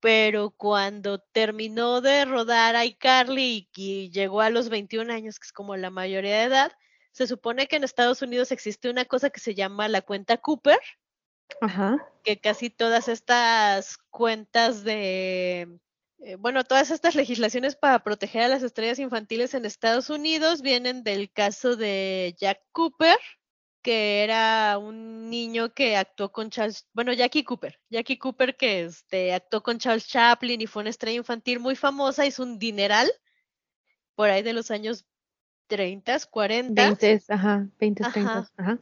[0.00, 5.52] pero cuando terminó de rodar iCarly y, y llegó a los 21 años, que es
[5.52, 6.72] como la mayoría de edad,
[7.16, 10.78] se supone que en Estados Unidos existe una cosa que se llama la cuenta Cooper,
[11.62, 12.06] Ajá.
[12.22, 15.80] que casi todas estas cuentas de,
[16.18, 21.04] eh, bueno, todas estas legislaciones para proteger a las estrellas infantiles en Estados Unidos vienen
[21.04, 23.16] del caso de Jack Cooper,
[23.80, 29.32] que era un niño que actuó con Charles, bueno, Jackie Cooper, Jackie Cooper que este,
[29.32, 33.10] actuó con Charles Chaplin y fue una estrella infantil muy famosa, hizo un dineral
[34.14, 35.06] por ahí de los años
[35.66, 36.82] 30, 40.
[36.82, 38.50] 20, ajá, 20, 30, Ajá.
[38.56, 38.78] ajá.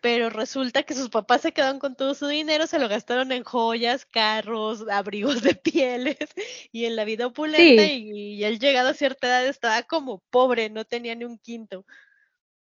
[0.00, 3.42] pero resulta que sus papás se quedaron con todo su dinero, se lo gastaron en
[3.42, 6.16] joyas, carros, abrigos de pieles
[6.72, 8.10] y en la vida opulenta Sí.
[8.12, 11.84] y, y él llegado a cierta edad estaba como pobre, no tenía ni un quinto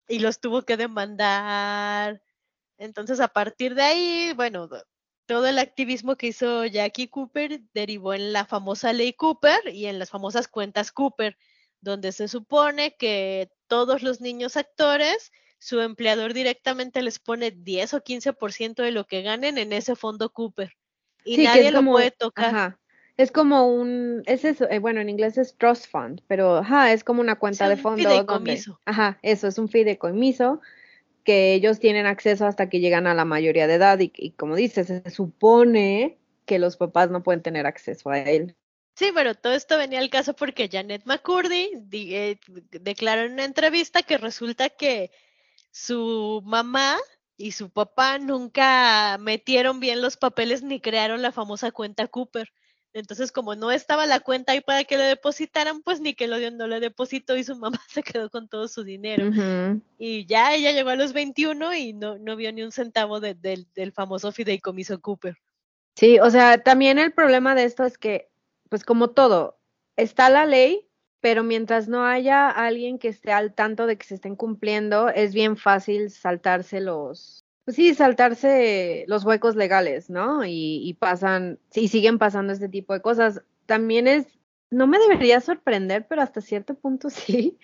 [0.10, 2.22] y los tuvo que demandar.
[2.78, 4.84] Entonces a partir de ahí, bueno, do-
[5.26, 10.00] todo el activismo que hizo Jackie Cooper derivó en la famosa ley Cooper y en
[10.00, 11.38] las famosas cuentas Cooper,
[11.82, 18.02] donde se supone que todos los niños actores su empleador directamente les pone 10 o
[18.04, 20.74] 15% de lo que ganen en ese fondo Cooper.
[21.24, 22.48] Y Sí, nadie lo puede tocar.
[22.48, 22.80] ajá,
[23.18, 27.04] es como un, es eso, eh, bueno, en inglés es trust fund, pero ajá, es
[27.04, 28.80] como una cuenta de un fondo donde, fideicomiso.
[28.86, 30.62] ajá, eso es un fideicomiso
[31.24, 34.56] que ellos tienen acceso hasta que llegan a la mayoría de edad y, y como
[34.56, 38.56] dices, se supone que los papás no pueden tener acceso a él.
[38.96, 42.38] Sí, pero todo esto venía al caso porque Janet McCurdy eh,
[42.72, 45.12] declaró en una entrevista que resulta que
[45.72, 46.98] su mamá
[47.38, 52.52] y su papá nunca metieron bien los papeles ni crearon la famosa cuenta Cooper.
[52.94, 56.82] Entonces, como no estaba la cuenta ahí para que le depositaran, pues Nickelodeon no le
[56.82, 59.32] depositó y su mamá se quedó con todo su dinero.
[59.98, 63.36] Y ya ella llegó a los 21 y no, no vio ni un centavo de-
[63.36, 65.38] del- del famoso fideicomiso Cooper.
[65.96, 68.31] Sí, o sea, también el problema de esto es que,
[68.72, 69.60] pues como todo,
[69.98, 70.88] está la ley,
[71.20, 75.34] pero mientras no haya alguien que esté al tanto de que se estén cumpliendo, es
[75.34, 80.46] bien fácil saltarse los, pues sí, saltarse los huecos legales, ¿no?
[80.46, 83.44] Y, y pasan, sí, siguen pasando este tipo de cosas.
[83.66, 87.60] También es, no me debería sorprender, pero hasta cierto punto sí.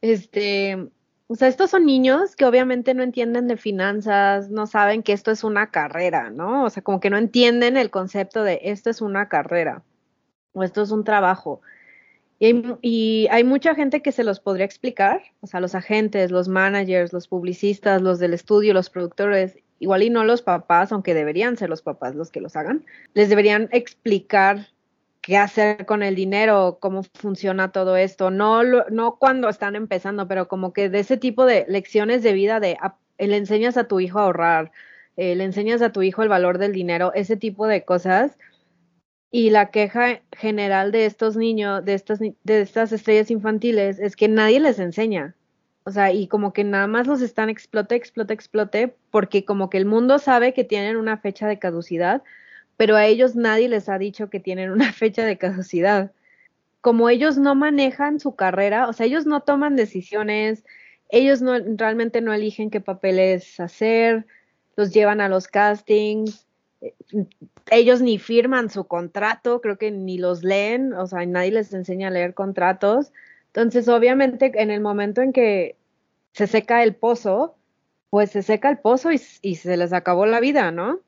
[0.00, 0.88] Este,
[1.26, 5.32] o sea, estos son niños que obviamente no entienden de finanzas, no saben que esto
[5.32, 6.64] es una carrera, ¿no?
[6.64, 9.84] O sea, como que no entienden el concepto de esto es una carrera
[10.54, 11.60] esto es un trabajo.
[12.38, 17.12] Y hay, mucha gente que se los podría explicar, o sea, los agentes, los managers,
[17.12, 21.68] los publicistas, los del estudio, los productores, igual y no los papás, aunque deberían ser
[21.68, 24.68] los papás los que los hagan, les deberían explicar
[25.20, 30.48] qué hacer con el dinero, cómo funciona todo esto, no, no cuando están empezando, pero
[30.48, 32.78] como que de ese tipo de lecciones de vida de
[33.18, 34.72] le enseñas a tu hijo a ahorrar,
[35.16, 38.38] eh, le enseñas a tu hijo el valor del dinero, ese tipo de cosas.
[39.30, 44.28] Y la queja general de estos niños, de estas, de estas estrellas infantiles, es que
[44.28, 45.36] nadie les enseña.
[45.84, 49.78] O sea, y como que nada más los están explote, explote, explote, porque como que
[49.78, 52.22] el mundo sabe que tienen una fecha de caducidad,
[52.76, 56.12] pero a ellos nadie les ha dicho que tienen una fecha de caducidad.
[56.80, 60.64] Como ellos no manejan su carrera, o sea, ellos no toman decisiones,
[61.08, 64.26] ellos no realmente no eligen qué papeles hacer,
[64.76, 66.46] los llevan a los castings,
[67.70, 72.08] ellos ni firman su contrato, creo que ni los leen, o sea, nadie les enseña
[72.08, 73.12] a leer contratos.
[73.46, 75.76] Entonces, obviamente, en el momento en que
[76.32, 77.56] se seca el pozo,
[78.10, 81.00] pues se seca el pozo y, se les acabó la vida, ¿no?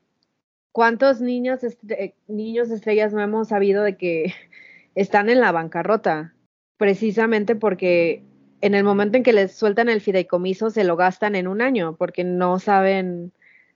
[0.72, 4.34] ¿Cuántos niños, estre- niños estrellas no hemos sabido de que
[4.94, 6.34] están en la bancarrota?
[6.76, 8.24] Precisamente porque
[8.60, 11.96] en el momento en que les sueltan el fideicomiso se lo gastan en un año
[11.96, 13.32] porque no saben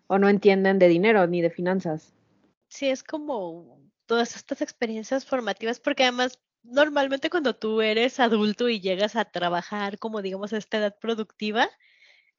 [0.09, 2.15] o no entienden de dinero ni de finanzas.
[2.69, 8.81] Sí, es como todas estas experiencias formativas, porque además normalmente cuando tú eres adulto y
[8.81, 11.69] llegas a trabajar como digamos a esta edad productiva,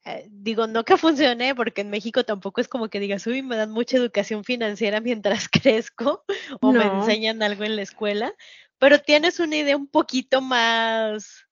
[0.06, 3.58] eh, digo, no que funcione, porque en México tampoco es como que digas, uy, me
[3.58, 6.26] dan mucha educación financiera mientras crezco
[6.62, 6.94] o me No.
[6.98, 8.34] enseñan algo en la escuela,
[8.80, 11.47] pero tienes una idea un poquito más,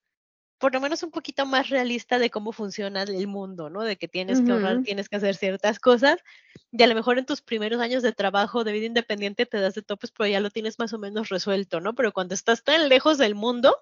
[0.58, 3.84] por lo menos un poquito más realista de cómo funciona el mundo, ¿no?
[3.84, 6.18] De que tienes que ahorrar, tienes que hacer ciertas cosas,
[6.72, 9.76] y a lo mejor en tus primeros años de trabajo, de vida independiente, te das
[9.76, 11.94] de topes, pero ya lo tienes más o menos resuelto, ¿no?
[11.96, 13.78] Pero cuando estás tan lejos del mundo,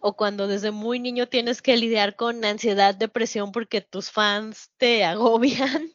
[0.00, 5.04] o cuando desde muy niño tienes que lidiar con ansiedad, depresión porque tus fans te
[5.04, 5.90] agobian,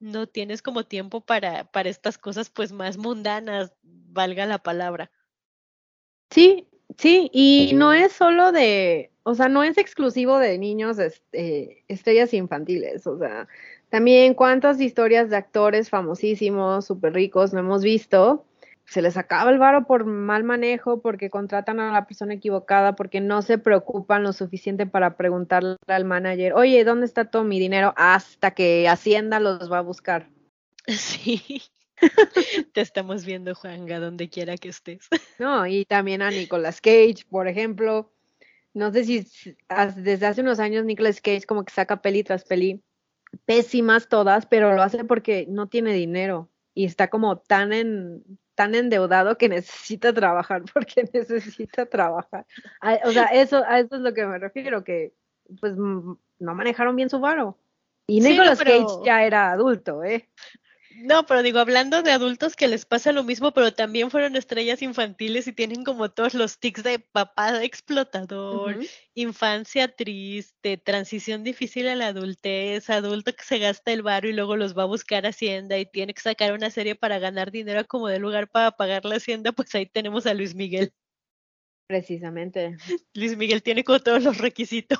[0.00, 5.10] no tienes como tiempo para, para estas cosas pues más mundanas, valga la palabra.
[6.30, 6.66] Sí,
[6.98, 11.82] sí, y no es solo de, o sea, no es exclusivo de niños es- eh,
[11.88, 13.48] estrellas infantiles, o sea,
[13.90, 18.44] también cuántas historias de actores famosísimos, súper ricos, no hemos visto,
[18.84, 23.20] se les acaba el varo por mal manejo, porque contratan a la persona equivocada, porque
[23.20, 27.94] no se preocupan lo suficiente para preguntarle al manager, oye, ¿dónde está todo mi dinero?
[27.96, 30.28] Hasta que Hacienda los va a buscar.
[30.88, 31.62] Sí.
[32.72, 35.08] Te estamos viendo, Juanga, donde quiera que estés.
[35.38, 38.12] No, y también a Nicolas Cage, por ejemplo.
[38.74, 39.26] No sé si
[39.96, 42.82] desde hace unos años Nicolas Cage como que saca peli tras peli,
[43.44, 48.22] pésimas todas, pero lo hace porque no tiene dinero y está como tan en
[48.54, 52.46] tan endeudado que necesita trabajar porque necesita trabajar.
[53.04, 55.12] O sea, eso a eso es lo que me refiero, que
[55.60, 57.58] pues no manejaron bien su varo.
[58.06, 60.28] Y Sí, no, Nicolas pero- Cage ya era adulto, ¿eh?
[60.96, 64.82] No, pero digo, hablando de adultos que les pasa lo mismo, pero también fueron estrellas
[64.82, 68.78] infantiles y tienen como todos los tics de papá explotador,
[69.14, 74.56] infancia triste, transición difícil a la adultez, adulto que se gasta el varo y luego
[74.56, 78.08] los va a buscar Hacienda y tiene que sacar una serie para ganar dinero como
[78.08, 80.92] de lugar para pagar la Hacienda, pues ahí tenemos a Luis Miguel.
[81.86, 82.76] Precisamente.
[83.14, 84.98] Luis Miguel tiene como todos los requisitos.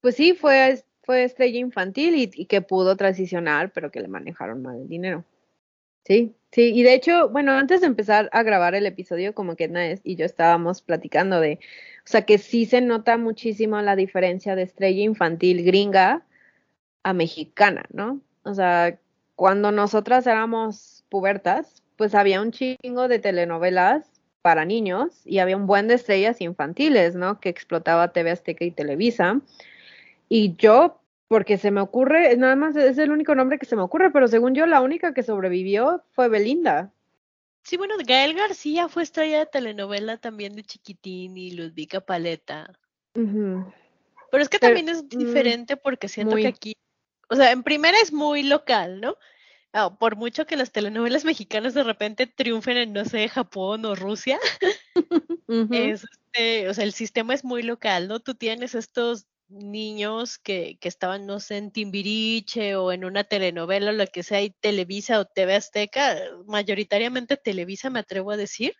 [0.00, 4.76] Pues sí, fue, fue estrella infantil y, que pudo transicionar, pero que le manejaron mal
[4.76, 5.24] el dinero.
[6.04, 9.64] Sí, sí, y de hecho, bueno, antes de empezar a grabar el episodio, como que
[9.64, 11.60] Edna y yo estábamos platicando de,
[11.98, 16.24] o sea, que sí se nota muchísimo la diferencia de estrella infantil gringa
[17.04, 18.20] a mexicana, ¿no?
[18.44, 18.98] O sea,
[19.36, 24.10] cuando nosotras éramos pubertas, pues había un chingo de telenovelas
[24.42, 27.40] para niños y había un buen de estrellas infantiles, ¿no?
[27.40, 29.40] Que explotaba TV Azteca y Televisa.
[30.34, 33.82] Y yo, porque se me ocurre, nada más es el único nombre que se me
[33.82, 36.90] ocurre, pero según yo la única que sobrevivió fue Belinda.
[37.64, 42.72] Sí, bueno, Gael García fue estrella de telenovela también de Chiquitín y Ludvika Paleta.
[43.12, 43.62] Pero
[44.32, 46.42] es que Pero, también es mm, diferente porque siento muy.
[46.44, 46.76] que aquí,
[47.28, 49.18] o sea, en primera es muy local, ¿no?
[49.74, 53.94] Ah, por mucho que las telenovelas mexicanas de repente triunfen en, no sé, Japón o
[53.94, 54.40] Rusia,
[55.70, 58.20] es este, o sea, el sistema es muy local, ¿no?
[58.20, 63.90] Tú tienes estos niños que, que estaban, no sé, en Timbiriche o en una telenovela,
[63.90, 68.74] o lo que sea, y Televisa o TV Azteca, mayoritariamente Televisa, me atrevo a decir,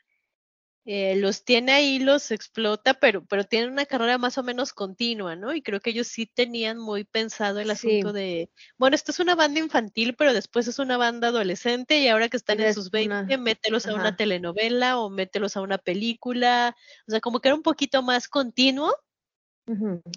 [0.85, 5.37] eh, los tiene ahí, los explota, pero, pero tienen una carrera más o menos continua,
[5.37, 5.55] ¿no?
[5.55, 8.15] Y creo que ellos sí tenían muy pensado el asunto Sí.
[8.15, 12.29] de, bueno, esto es una banda infantil, pero después es una banda adolescente y ahora
[12.29, 16.75] que están en sus 20, una- mételos a una telenovela o mételos a una película,
[17.07, 18.93] o sea, como que era un poquito más continuo,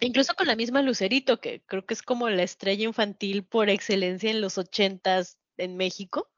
[0.01, 4.29] Incluso con la misma Lucerito, que creo que es como la estrella infantil por excelencia
[4.31, 6.29] en los ochentas en México.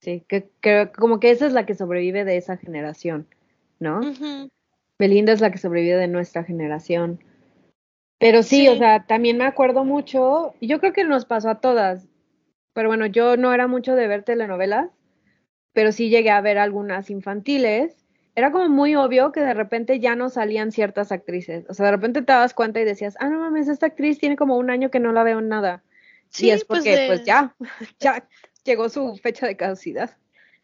[0.00, 3.26] Sí, que, que como que esa es la que sobrevive de esa generación,
[3.80, 4.00] ¿no?
[4.98, 7.22] Belinda es la que sobrevive de nuestra generación.
[8.18, 8.78] Pero sí, o Sí.
[8.78, 12.08] sea, también me acuerdo mucho, y yo creo que nos pasó a todas,
[12.72, 14.90] Pero bueno, yo no era mucho de ver telenovelas,
[15.72, 18.05] pero sí llegué a ver algunas infantiles.
[18.36, 21.64] Era como muy obvio que de repente ya no salían ciertas actrices.
[21.68, 24.36] O sea, de repente te dabas cuenta y decías, ah, no mames, esta actriz tiene
[24.36, 25.82] como un año que no la veo en nada.
[26.28, 27.56] Sí, y es pues porque, de- pues ya,
[27.98, 28.28] ya
[28.62, 30.16] llegó su fecha de caducidad.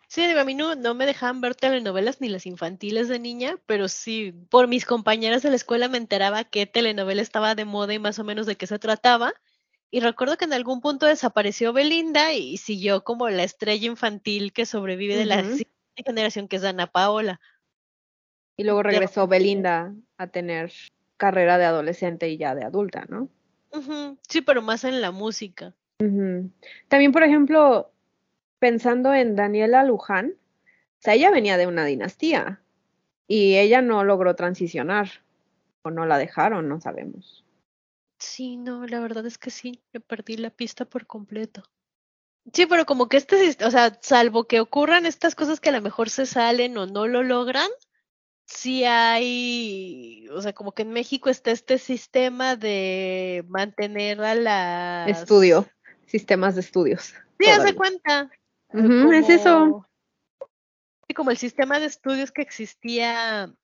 [0.07, 3.57] Sí, digo, a mí no, no me dejaban ver telenovelas ni las infantiles de niña,
[3.65, 7.95] pero sí, por mis compañeras de la escuela me enteraba qué telenovela estaba de moda
[7.95, 9.33] y más o menos de qué se trataba.
[9.91, 14.67] Y recuerdo que en algún punto desapareció Belinda y siguió como la estrella infantil que
[14.67, 15.43] sobrevive de la
[15.97, 17.41] generación, que es Ana Paola.
[18.57, 20.73] Y luego regresó Belinda a tener
[21.17, 23.29] carrera de adolescente y ya de adulta, ¿no?
[24.29, 25.75] Sí, pero más en la música.
[25.99, 27.93] También, por ejemplo,
[28.59, 32.61] pensando en Daniela Luján, o sea, ella venía de una dinastía
[33.27, 35.09] y ella no logró transicionar
[35.83, 37.45] o no la dejaron, no sabemos.
[38.19, 41.63] Sí, no, la verdad es que sí, me perdí la pista por completo.
[42.53, 45.83] Sí, pero como que este, o sea, salvo que ocurran estas cosas que a lo
[45.83, 47.69] mejor se salen o no lo logran,
[48.47, 55.09] sí hay, o sea, como que en México está este sistema de mantener a las...
[55.09, 55.67] Estudio,
[56.07, 57.15] sistemas de estudios.
[57.39, 57.75] Sí, todavía.
[57.75, 58.31] cuenta.
[58.75, 59.85] eh, es eso.
[61.15, 63.55] como- el sistema de estudios que existía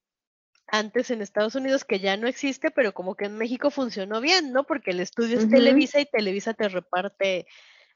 [0.67, 4.53] antes en Estados Unidos, que ya no existe, pero como que en México funcionó bien,
[4.53, 4.65] ¿no?
[4.65, 5.49] Porque el estudio es.
[5.49, 7.47] Televisa y Televisa te reparte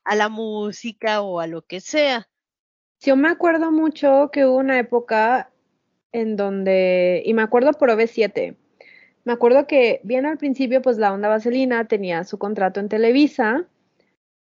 [0.05, 2.29] a la música o a lo que sea.
[3.01, 5.52] Yo me acuerdo mucho que hubo una época
[6.13, 8.57] en donde, y me acuerdo por OV7,
[9.25, 13.67] me acuerdo que bien al principio, pues la onda vaselina tenía su contrato en Televisa.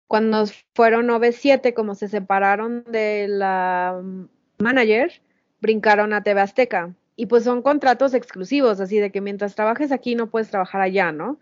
[0.07, 0.45] Cuando
[0.75, 4.27] fueron OV7, como se separaron de la mm,
[4.59, 5.21] manager,
[5.59, 6.93] brincaron a TV Azteca.
[7.17, 11.11] Y pues son contratos exclusivos, así de que mientras trabajes aquí no puedes trabajar allá,
[11.11, 11.39] ¿no?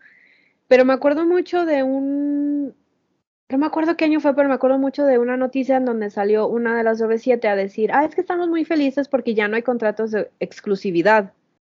[0.68, 2.76] Pero me acuerdo mucho de un,
[3.50, 6.12] no me acuerdo qué año fue, pero me acuerdo mucho de una noticia en donde
[6.12, 9.48] salió una de las OV7 a decir, ah, es que estamos muy felices porque ya
[9.48, 11.34] no hay contratos de exclusividad.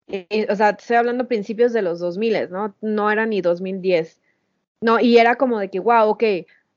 [0.08, 2.76] Eh, o sea, estoy hablando principios de los 2000, ¿no?
[2.82, 4.20] No era ni 2010.
[4.82, 6.24] No, y era como de que, wow, ok,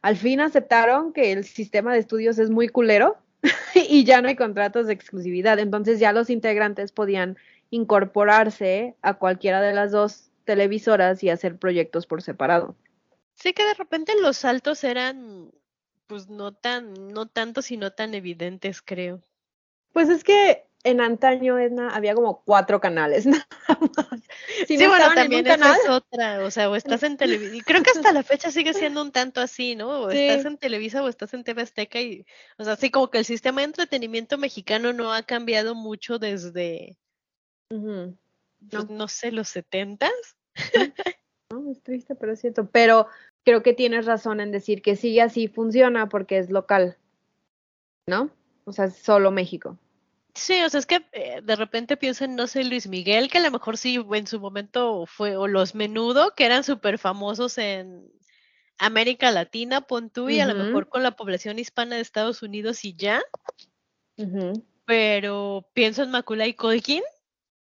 [0.02, 3.16] al fin aceptaron que el sistema de estudios es muy culero
[3.74, 5.58] y ya no hay contratos de exclusividad.
[5.58, 7.36] Entonces ya los integrantes podían
[7.70, 12.76] incorporarse a cualquiera de las dos televisoras y hacer proyectos por separado.
[13.34, 15.50] Sí que de repente los saltos eran,
[16.06, 19.20] pues no tan, no tanto, sino tan evidentes, creo.
[19.92, 23.46] Pues es que en antaño, Edna, había como cuatro canales nada
[23.96, 24.20] más.
[24.66, 27.56] Si sí, no bueno, también esa canal, es otra, o sea, o estás en Televisa,
[27.56, 30.02] y creo que hasta la fecha sigue siendo un tanto así, ¿no?
[30.02, 30.18] O Sí.
[30.18, 32.26] estás en Televisa o estás en TV Azteca y,
[32.58, 36.98] o sea, sí, como que el sistema de entretenimiento mexicano no ha cambiado mucho desde,
[37.70, 38.16] Ujú.
[38.70, 40.12] pues, no sé, los setentas.
[41.74, 42.68] Es triste, pero es cierto.
[42.70, 43.08] Pero
[43.44, 46.96] creo que tienes razón en decir que sí, así funciona porque es local,
[48.06, 48.30] ¿no?
[48.64, 49.78] O sea, es solo México.
[50.34, 53.38] Sí, o sea, es que eh, de repente pienso en, no sé, Luis Miguel, que
[53.38, 57.58] a lo mejor sí en su momento fue, o los Menudo, que eran súper famosos
[57.58, 58.08] en
[58.78, 62.84] América Latina, pon tú, y a lo mejor con la población hispana de Estados Unidos
[62.84, 63.22] y ya,
[64.84, 67.02] pero pienso en Macaulay Culkin,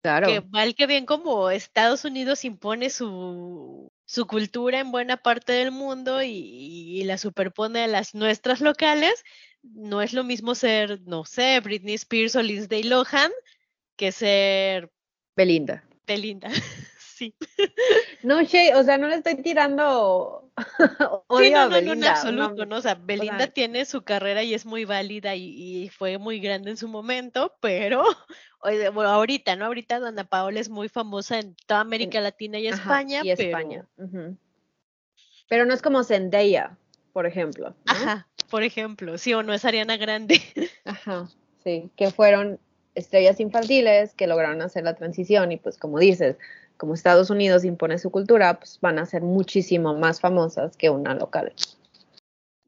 [0.06, 0.28] Claro.
[0.28, 5.72] que mal que bien como Estados Unidos impone su, su cultura en buena parte del
[5.72, 9.24] mundo y, y la superpone a las nuestras locales,
[9.62, 13.32] no es lo mismo ser, no sé, Britney Spears o Lindsay Lohan
[13.96, 14.92] que ser
[15.34, 15.84] Belinda.
[16.06, 16.50] Belinda.
[17.00, 17.34] sí.
[18.22, 20.45] No, Shay, o sea, no le estoy tirando
[21.28, 22.76] odio Sí, no, no, no, en absoluto, ¿no?
[22.76, 25.44] O sea, Belinda sea- tiene su carrera y es muy válida y,
[25.84, 28.02] y fue muy grande en su momento, pero
[28.94, 29.66] bueno, ahorita, ¿no?
[29.66, 33.48] Ahorita Dana Paola es muy famosa en toda América Latina y Ajá, España, y pero
[33.48, 33.86] España.
[35.48, 36.76] Pero no es como Zendaya,
[37.12, 37.70] por ejemplo.
[37.70, 37.76] ¿no?
[37.86, 40.40] Ajá, por ejemplo, sí o no es Ariana Grande.
[40.84, 41.28] Ajá,
[41.62, 42.58] sí, que fueron
[42.94, 46.36] estrellas infantiles que lograron hacer la transición y pues como dices,
[46.76, 51.14] como Estados Unidos impone su cultura, pues van a ser muchísimo más famosas que una
[51.14, 51.52] local.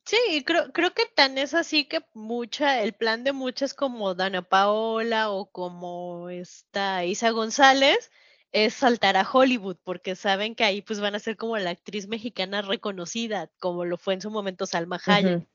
[0.04, 4.40] Sí, creo, creo que tan es así que mucha, el plan de muchas como Dana
[4.40, 8.10] Paola o como esta Isa González
[8.52, 12.08] es saltar a Hollywood, porque saben que ahí pues van a ser como la actriz
[12.08, 15.46] mexicana reconocida, como lo fue en su momento Salma Hayek.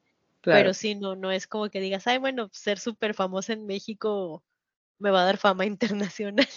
[0.42, 0.60] Claro.
[0.60, 4.44] Pero sí, no, no es como que digas, ay, bueno, ser súper famosa en México
[5.00, 6.48] me va a dar fama internacional.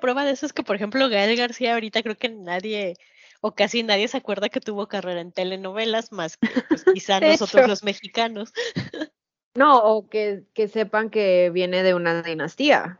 [0.00, 2.96] Prueba de eso es que, por ejemplo, Gael García ahorita creo que nadie
[3.40, 7.62] o casi nadie se acuerda que tuvo carrera en telenovelas, más que pues, quizá nosotros
[7.62, 7.68] hecho.
[7.68, 8.52] los mexicanos.
[9.56, 12.98] No, o que, que sepan que viene de una dinastía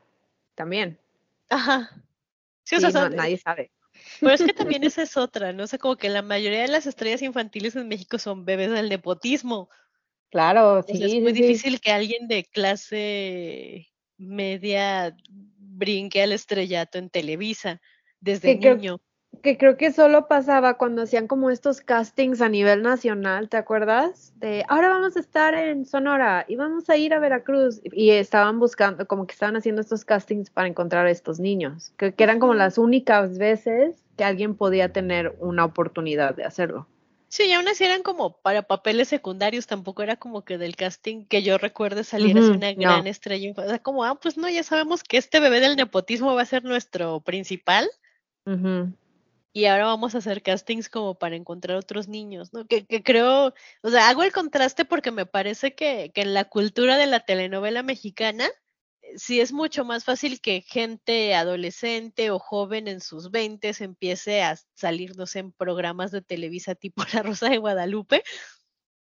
[0.54, 1.00] también.
[1.50, 1.90] Ajá.
[2.62, 3.72] Sí, o Sí, sea, no, nadie sabe.
[4.20, 5.64] Pero es que también esa es otra, ¿no?
[5.64, 8.88] O sea, como que la mayoría de las estrellas infantiles en México son bebés del
[8.88, 9.68] nepotismo.
[10.30, 11.42] Claro, sí, es muy sí.
[11.42, 15.16] difícil que alguien de clase media
[15.76, 17.80] brinque al estrellato en Televisa
[18.20, 19.00] desde Que creo- niño.
[19.42, 24.32] Que creo que solo pasaba cuando hacían como estos castings a nivel nacional, ¿te acuerdas?
[24.36, 27.80] De ahora vamos a estar en Sonora y vamos a ir a Veracruz.
[27.82, 32.14] Y estaban buscando, como que estaban haciendo estos castings para encontrar a estos niños, que,
[32.14, 36.86] que eran como las únicas veces que alguien podía tener una oportunidad de hacerlo.
[37.34, 41.26] Sí, y aún así eran como para papeles secundarios, tampoco era como que del casting
[41.26, 42.80] que yo recuerde salir Ujú, una no.
[42.82, 43.48] gran estrella.
[43.48, 46.42] infa- O sea, como, ah, pues no, ya sabemos que este bebé del nepotismo va
[46.42, 47.90] a ser nuestro principal
[49.52, 52.68] y ahora vamos a hacer castings como para encontrar otros niños, ¿no?
[52.68, 56.44] Que, que creo, o sea, hago el contraste porque me parece que, que en la
[56.44, 58.48] cultura de la telenovela mexicana
[59.16, 64.56] sí es mucho más fácil que gente adolescente o joven en sus veintes empiece a
[64.74, 68.22] salir, no sé, en programas de Televisa tipo La Rosa de Guadalupe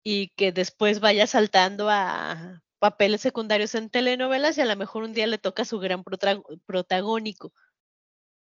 [0.04, 5.14] y que después vaya saltando a papeles secundarios en telenovelas y a lo mejor un
[5.14, 6.04] día le toca su gran
[6.66, 7.54] protagónico.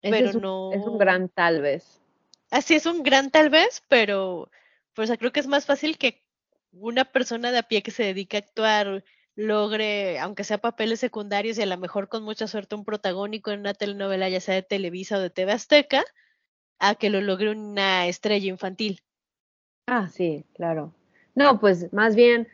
[0.03, 0.43] Ese Pero es un,
[0.73, 2.01] es un no- gran tal vez.
[2.51, 4.51] Así es un gran tal vez, pero
[4.95, 6.25] pues creo que es más fácil que
[6.71, 9.05] una persona de a pie que se dedique a actuar
[9.37, 13.61] logre, aunque sea papeles secundarios y a lo mejor con mucha suerte un protagónico en
[13.61, 16.05] una telenovela, ya sea de Televisa o de TV Azteca,
[16.79, 19.03] a que lo logre una estrella infantil.
[19.87, 20.93] Ah, sí, claro.
[21.35, 22.49] No, pues más bien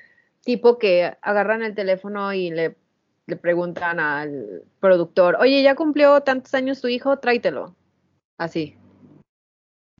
[0.44, 2.76] tipo que agarran el teléfono y le,
[3.26, 7.74] le preguntan al productor, oye, ya cumplió tantos años tu hijo, tráetelo.
[8.38, 8.76] Así.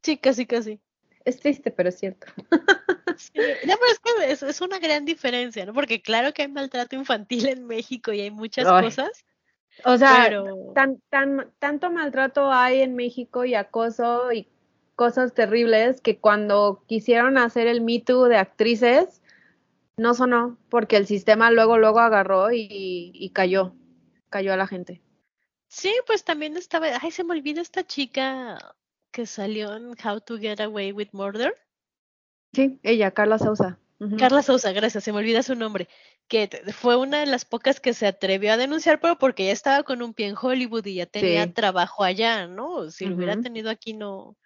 [0.03, 0.80] Sí, casi, casi.
[1.24, 2.26] Es triste, pero es cierto.
[3.19, 3.31] Sí,
[3.63, 5.75] No, pero es que es, es una gran diferencia, ¿no?
[5.75, 9.25] Porque claro que hay maltrato infantil en México y hay muchas Ay, cosas,
[9.85, 14.49] O sea, pero tan, tan, tanto maltrato hay en México y acoso y
[14.97, 19.23] cosas terribles que cuando quisieron hacer el Me Too de actrices,
[19.97, 23.75] no sonó, porque el sistema luego, luego agarró y, y cayó,
[24.31, 25.03] cayó a la gente.
[25.69, 28.77] Sí, pues también estaba, ay, se me olvida esta chica
[29.11, 31.55] que salió en How to Get Away with Murder.
[32.53, 33.79] Sí, ella, Carla Sousa.
[34.19, 35.89] Carla Sousa, gracias, se me olvida su nombre,
[36.27, 39.85] que fue una de las pocas que se atrevió a denunciar, pero porque ya estaba
[39.85, 41.51] con un pie en Hollywood y ya tenía Sí.
[41.53, 42.91] trabajo allá, ¿no?
[42.91, 44.37] Si lo hubiera tenido aquí, no,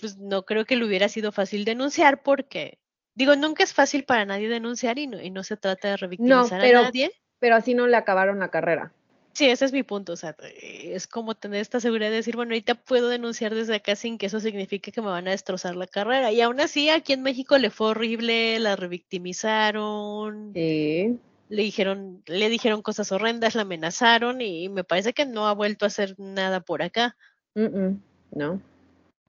[0.00, 2.78] pues no creo que le hubiera sido fácil denunciar porque,
[3.14, 6.60] digo, nunca es fácil para nadie denunciar y no, y no se trata de revictimizar
[6.60, 7.12] pero- a nadie.
[7.40, 8.92] Pero así no le acabaron la carrera.
[9.38, 10.14] Sí, ese es mi punto.
[10.14, 13.76] O sea, eh, es como tener esta seguridad de decir, bueno, ahorita puedo denunciar desde
[13.76, 16.32] acá sin que eso signifique que me van a destrozar la carrera.
[16.32, 21.20] Y aún así, aquí en México le fue horrible, la revictimizaron, Sí.
[21.50, 25.84] le dijeron, le dijeron cosas horrendas, la amenazaron y me parece que no ha vuelto
[25.84, 27.14] a hacer nada por acá.
[27.54, 28.60] Mm, mm, No.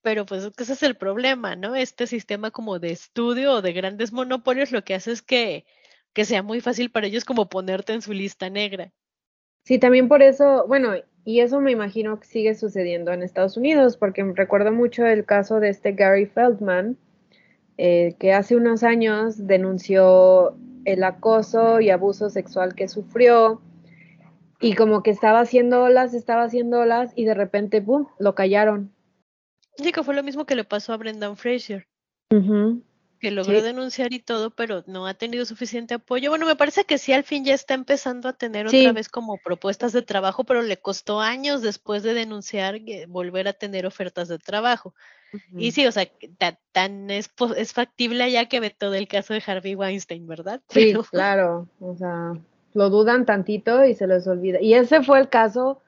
[0.02, 1.76] Pero pues ese es el problema, ¿no?
[1.76, 5.66] Este sistema como de estudio o de grandes monopolios lo que hace es que,
[6.14, 8.92] que sea muy fácil para ellos como ponerte en su lista negra.
[9.64, 10.94] Sí, también por eso, bueno,
[11.26, 15.60] y eso me imagino que sigue sucediendo en Estados Unidos, porque recuerdo mucho el caso
[15.60, 16.98] de este Gary Feldman,
[17.78, 23.62] eh, que hace unos años denunció el acoso y abuso sexual que sufrió,
[24.60, 28.92] y como que estaba haciendo olas, estaba haciendo olas, y de repente, ¡pum!, lo callaron.
[29.78, 31.88] Sí, que fue lo mismo que le pasó a Brendan Fraser.
[33.20, 33.62] Que logró Sí.
[33.62, 36.30] denunciar y todo, pero no ha tenido suficiente apoyo.
[36.30, 38.82] Bueno, me parece que sí, al fin ya está empezando a tener Sí.
[38.82, 43.54] otra vez como propuestas de trabajo, pero le costó años después de denunciar volver a
[43.54, 44.94] tener ofertas de trabajo.
[45.56, 47.30] Y sí, o sea, que ta- tan es,
[47.72, 50.62] factible allá que ve todo el caso de Harvey Weinstein, ¿verdad?
[50.70, 52.34] Sí, claro, o sea,
[52.74, 54.60] lo dudan tantito y se les olvida.
[54.62, 55.82] Y ese fue el caso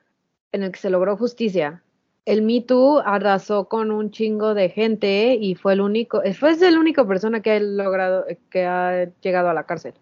[0.51, 1.81] en el que se logró justicia.
[2.25, 6.77] El Me Too arrasó con un chingo de gente y fue el único, fue el
[6.77, 9.93] único persona que ha logrado, que ha llegado a la cárcel.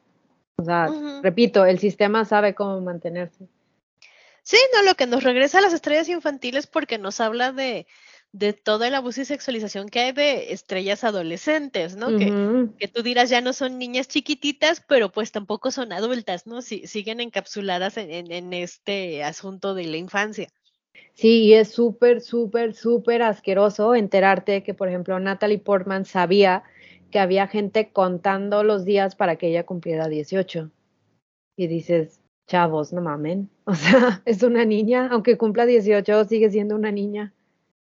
[0.57, 0.89] O sea,
[1.23, 3.47] repito, el sistema sabe cómo mantenerse.
[4.43, 7.87] sí, no, lo que nos regresa a las estrellas infantiles porque nos habla de,
[8.33, 12.09] de todo el abuso y sexualización que hay de estrellas adolescentes, ¿no?
[12.17, 16.61] Que, que tú dirás ya no son niñas chiquititas, pero pues tampoco son adultas, ¿no?
[16.61, 20.49] Si, siguen encapsuladas en, en, en este asunto de la infancia.
[21.13, 26.63] Sí, y es súper, súper, súper asqueroso enterarte que, por ejemplo, Natalie Portman sabía
[27.11, 30.71] que había gente contando los días para que ella cumpliera 18.
[31.57, 33.49] Y dices, chavos, no mamen.
[33.65, 37.33] O sea, es una niña, aunque cumpla 18, sigue siendo una niña.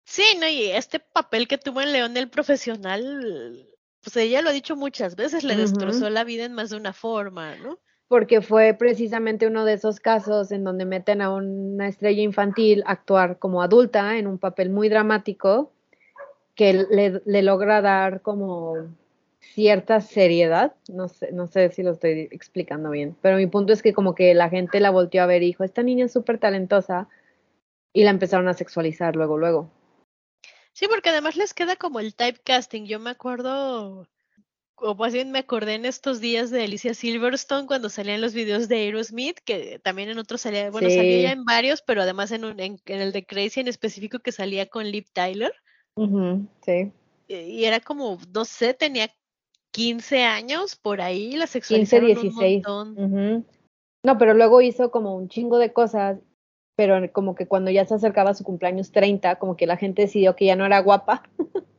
[0.05, 3.67] Sí, no, y este papel que tuvo en León el profesional,
[4.03, 6.93] pues ella lo ha dicho muchas veces, le destrozó la vida en más de una
[6.93, 7.81] forma, ¿no?
[8.09, 12.93] Porque fue precisamente uno de esos casos en donde meten a una estrella infantil a
[12.93, 15.73] actuar como adulta en un papel muy dramático
[16.55, 18.75] que le, logra dar como
[19.41, 23.83] cierta seriedad, no sé, no sé si lo estoy explicando bien, pero mi punto es
[23.83, 26.39] que como que la gente la volteó a ver y dijo, esta niña es súper
[26.39, 27.09] talentosa,
[27.95, 29.71] y la empezaron a sexualizar luego, luego.
[30.73, 32.87] Sí, porque además les queda como el typecasting.
[32.87, 34.07] Yo me acuerdo,
[34.77, 38.69] o más bien me acordé en estos días de Alicia Silverstone cuando salían los videos
[38.69, 41.39] de Aerosmith, que también en otros salía, bueno, salía ya Sí.
[41.39, 44.67] en varios, pero además en, un, en, en el de Crazy en específico que salía
[44.67, 45.53] con Liv Tyler.
[45.97, 46.93] Sí.
[47.29, 49.11] eh, Y era como, no sé, tenía
[49.71, 52.63] 15 años por ahí, la 15, sexualizaron un 16.
[52.67, 52.99] montón.
[52.99, 53.45] Ujú.
[54.05, 56.19] No, pero luego hizo como un chingo de cosas,
[56.77, 60.37] pero como que cuando ya se acercaba su cumpleaños 30, como que la gente decidió
[60.37, 61.23] que ya no era guapa.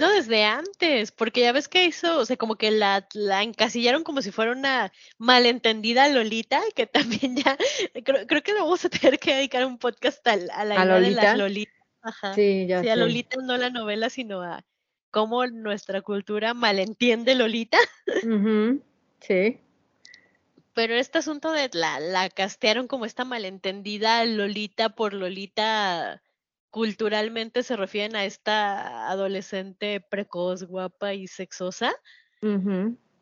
[0.00, 4.04] No, desde antes, porque ya ves que hizo, o sea, como que la, la encasillaron
[4.04, 6.86] como si fuera una malentendida Lolita, que
[7.26, 7.56] también ya,
[8.04, 10.94] creo, creo que vamos a tener que dedicar un podcast al- a, la ¿A idea
[10.94, 11.22] de Lolita?
[11.22, 11.74] las Lolitas.
[12.02, 12.34] Ajá.
[12.34, 12.96] Sí, ya Sí, a.
[12.96, 14.64] Lolita no la novela, sino a
[15.10, 17.78] cómo nuestra cultura malentiende Lolita.
[19.20, 19.58] Sí.
[20.74, 26.22] Pero este asunto de la, la castearon como esta malentendida Lolita por Lolita,
[26.70, 31.94] culturalmente se refieren a esta adolescente precoz, guapa y sexosa.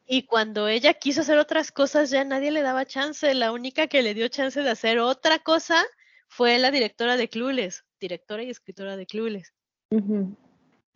[0.07, 3.33] Y cuando ella quiso hacer otras cosas, ya nadie le daba chance.
[3.35, 5.83] La única que le dio chance de hacer otra cosa
[6.29, 9.55] fue la directora de Clueless, directora y escritora de Clueless.
[9.91, 10.37] Ujú.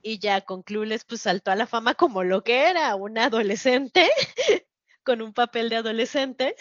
[0.03, 4.09] Y ya con Clueless pues saltó a la fama como lo que era, una adolescente
[5.05, 6.55] con un papel de adolescente.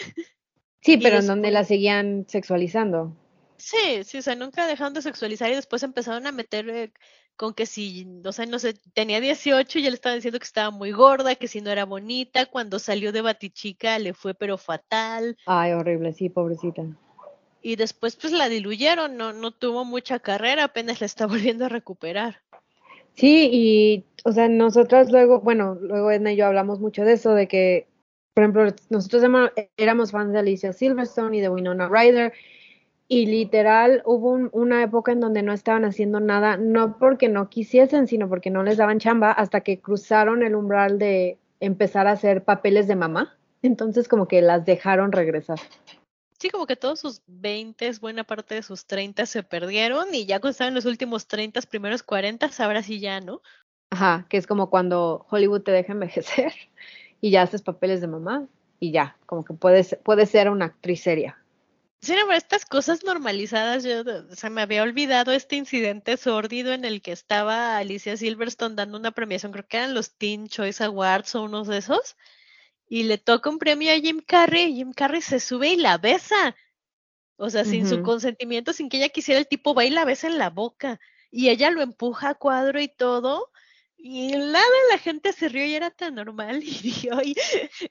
[0.82, 3.14] Sí, pero en donde la seguían sexualizando.
[3.58, 6.94] Sí, sí, o sea, nunca dejaron de sexualizar y después empezaron a meter eh,
[7.36, 10.46] con que si, o sea, no sé, tenía 18 y ya le estaban diciendo que
[10.46, 14.58] estaba muy gorda, que si no era bonita, cuando salió de Batichica le fue pero
[14.58, 16.84] fatal Ay, horrible, sí, pobrecita.
[17.62, 21.70] y después pues la diluyeron, no, no tuvo mucha carrera, apenas la está volviendo a
[21.70, 22.42] recuperar.
[23.14, 27.34] Sí, y, o sea, nosotras luego, bueno, luego Edna y yo hablamos mucho de eso,
[27.34, 27.88] de que,
[28.36, 29.24] por ejemplo, nosotros
[29.76, 32.34] éramos fans de Alicia Silverstone y de Winona Ryder,
[33.08, 37.50] y literal hubo un- una época en donde no estaban haciendo nada, no porque no
[37.50, 42.12] quisiesen, sino porque no les daban chamba, hasta que cruzaron el umbral de empezar a
[42.12, 43.38] hacer papeles de mamá.
[43.62, 45.60] Entonces, como que las dejaron regresar.
[46.40, 50.40] Sí, como que todos sus 20, buena parte de sus 30 se perdieron y ya
[50.40, 53.42] cuando estaban los últimos 30, primeros 40, ahora sí ya, ¿no?
[53.90, 56.54] Ajá, que es como cuando Hollywood te deja envejecer
[57.22, 58.46] y ya haces papeles de mamá
[58.80, 61.38] y ya, como que puedes, puedes ser una actriz seria.
[62.02, 66.72] Sí, no, pero estas cosas normalizadas, yo, o sea, me había olvidado este incidente sórdido
[66.74, 70.84] en el que estaba Alicia Silverstone dando una premiación, creo que eran los Teen Choice
[70.84, 72.16] Awards o unos de esos,
[72.88, 75.98] y le toca un premio a Jim Carrey, y Jim Carrey se sube y la
[75.98, 76.56] besa,
[77.36, 80.28] o sea, sin su consentimiento, sin que ella quisiera, el tipo va y la besa
[80.28, 81.00] en la boca,
[81.32, 83.52] y ella lo empuja a cuadro y todo,
[84.00, 87.36] y nada, la gente se rió y era tan normal, y dije, ay,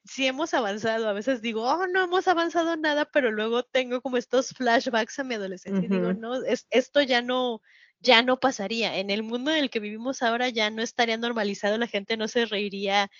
[0.04, 1.08] sí hemos avanzado.
[1.08, 5.24] A veces digo, oh, no hemos avanzado nada, pero luego tengo como estos flashbacks a
[5.24, 7.60] mi adolescencia y digo, no, es, esto ya no,
[8.00, 8.96] ya no pasaría.
[8.98, 12.28] En el mundo en el que vivimos ahora ya no estaría normalizado, la gente no
[12.28, 13.10] se reiría,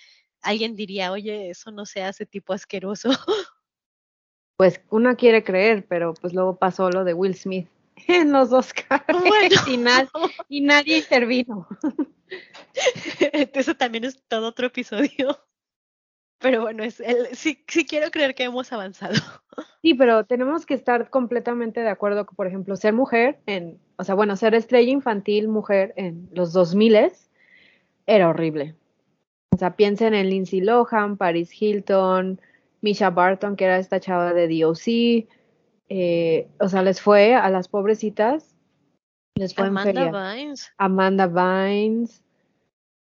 [0.41, 3.09] alguien diría, oye, eso no se hace tipo asqueroso.
[4.59, 7.69] Pues una quiere creer, pero pues luego pasó lo de Will Smith
[8.07, 10.09] en los Oscars Bueno.
[10.49, 11.67] y nadie intervino.
[13.53, 15.37] Eso también es todo otro episodio.
[16.39, 19.15] Pero bueno, es el, sí, sí quiero creer que hemos avanzado.
[19.81, 24.03] Sí, pero tenemos que estar completamente de acuerdo que, por ejemplo, ser mujer en, o
[24.03, 27.11] sea, bueno, ser estrella infantil mujer en los 2000
[28.05, 28.75] era horrible.
[29.51, 32.39] O sea, piensen en Lindsay Lohan, Paris Hilton,
[32.81, 35.27] Misha Barton, que era esta chava de DOC.
[35.89, 38.55] eh, o sea, les fue a las pobrecitas,
[39.35, 40.01] les fue en feria.
[40.09, 40.73] Amanda Bynes.
[40.77, 42.23] Amanda Bynes.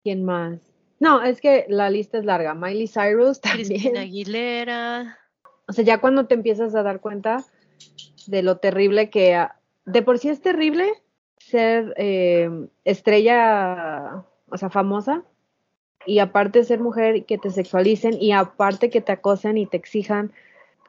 [0.03, 0.61] ¿Quién más?
[0.98, 2.55] No, es que la lista es larga.
[2.55, 3.96] Miley Cyrus Cristina también.
[3.96, 5.18] Aguilera.
[5.66, 7.44] O sea, ya cuando te empiezas a dar cuenta
[8.26, 9.46] de lo terrible que...
[9.86, 10.92] De por sí es terrible
[11.38, 12.51] ser eh,
[12.84, 15.24] estrella, o sea, famosa,
[16.07, 19.76] y aparte ser mujer y que te sexualicen, y aparte que te acosen y te
[19.76, 20.32] exijan,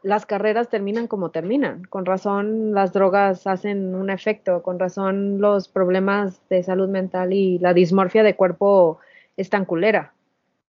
[0.04, 1.84] las carreras terminan como terminan.
[1.86, 7.60] Con razón las drogas hacen un efecto, con razón los problemas de salud mental y
[7.60, 8.99] la dismorfia de cuerpo
[9.38, 10.14] es tan culera.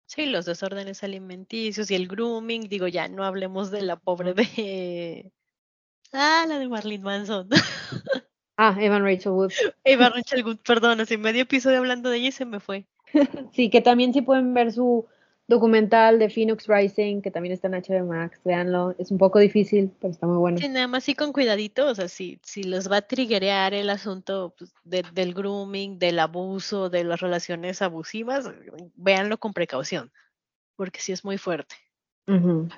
[0.06, 5.32] Sí, los desórdenes alimenticios y el grooming, digo, ya no hablemos de la pobre de...
[6.12, 7.50] Ah, la de Marilyn Manson.
[8.62, 9.54] Ah, Evan Rachel Wood.
[9.86, 12.86] Eva Rachel Wood, perdón, así medio episodio hablando de ella y se me fue.
[13.54, 15.08] Sí, que también sí pueden ver su,
[15.50, 18.96] documental de Phoenix Rising, que también está en HBO Max, véanlo.
[18.98, 20.58] Es un poco difícil, pero está muy bueno.
[20.60, 23.90] Sí, nada más sí con cuidadito, o sea, si, si les va a triggerear el
[23.90, 28.50] asunto pues, de- del grooming, del abuso, de las relaciones abusivas,
[28.96, 30.12] véanlo con precaución,
[30.76, 31.76] porque sí es muy fuerte.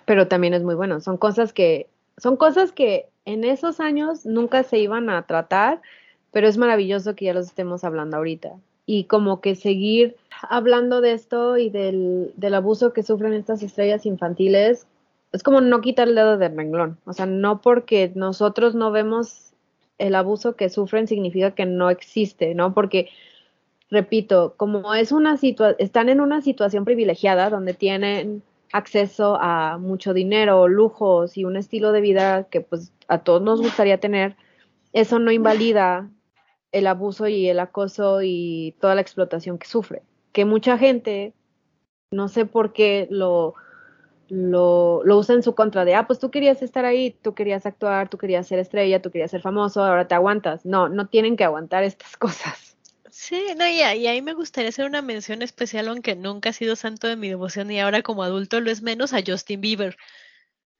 [0.05, 1.01] Pero también es muy bueno.
[1.01, 5.81] Son cosas que, son cosas que en esos años nunca se iban a tratar,
[6.31, 8.53] pero es maravilloso que ya los estemos hablando ahorita.
[8.85, 14.05] Y como que seguir hablando de esto y del, del abuso que sufren estas estrellas
[14.05, 14.87] infantiles,
[15.31, 16.97] es como no quitar el dedo del renglón.
[17.05, 19.53] O sea, no porque nosotros no vemos
[19.97, 22.73] el abuso que sufren significa que no existe, ¿no?
[22.73, 23.09] Porque
[23.89, 28.41] repito, como es una situa están en una situación privilegiada donde tienen
[28.73, 33.61] acceso a mucho dinero, lujos y un estilo de vida que pues a todos nos
[33.61, 34.37] gustaría tener,
[34.93, 36.09] eso no invalida
[36.71, 40.03] el abuso y el acoso y toda la explotación que sufre.
[40.31, 41.33] Que mucha gente,
[42.11, 43.55] no sé por qué lo,
[44.29, 47.65] lo, lo usa en su contra de, ah, pues tú querías estar ahí, tú querías
[47.65, 50.65] actuar, tú querías ser estrella, tú querías ser famoso, ahora te aguantas.
[50.65, 52.77] No, no tienen que aguantar estas cosas.
[53.09, 56.77] Sí, no, y, y ahí me gustaría hacer una mención especial, aunque nunca ha sido
[56.77, 59.97] santo de mi devoción y ahora como adulto lo es menos, a Justin Bieber.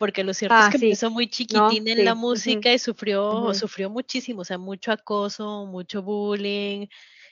[0.02, 0.86] Porque lo cierto Ah, es que sí.
[0.88, 3.54] empezó muy chiquitín en sí, la música y sufrió, ujú.
[3.54, 6.88] sufrió muchísimo, o sea, mucho acoso, mucho bullying,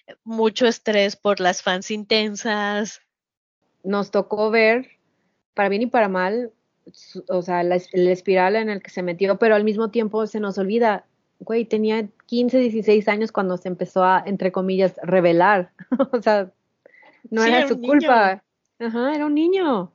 [0.06, 3.02] eh, mucho estrés por las fans intensas.
[3.84, 4.88] nos tocó ver,
[5.56, 6.52] para bien y para mal,
[6.94, 9.90] su- o sea, la, es- la espiral en el que se metió, pero al mismo
[9.90, 11.08] tiempo se nos olvida,
[11.40, 15.72] güey, tenía 15, 16 años cuando se empezó a, entre comillas, revelar.
[16.14, 16.52] o sea,
[17.32, 17.90] no Sí, era era su niño.
[17.94, 18.44] culpa.
[18.78, 19.92] Ajá, era un niño.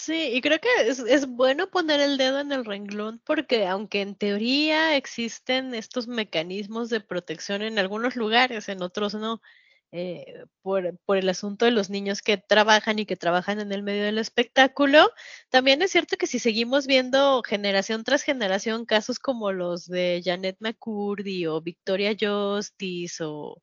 [0.00, 4.00] Sí, y creo que es, es bueno poner el dedo en el renglón porque aunque
[4.00, 9.42] en teoría existen estos mecanismos de protección en algunos lugares, en otros no,
[9.90, 13.82] eh, por, por el asunto de los niños que trabajan y que trabajan en el
[13.82, 15.10] medio del espectáculo,
[15.50, 20.58] también es cierto que si seguimos viendo generación tras generación casos como los de Janet
[20.60, 23.60] McCurdy o Victoria Justice o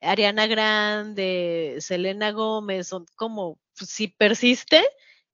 [0.00, 4.84] Ariana Grande, Selena Gómez, son como, pues, si persiste,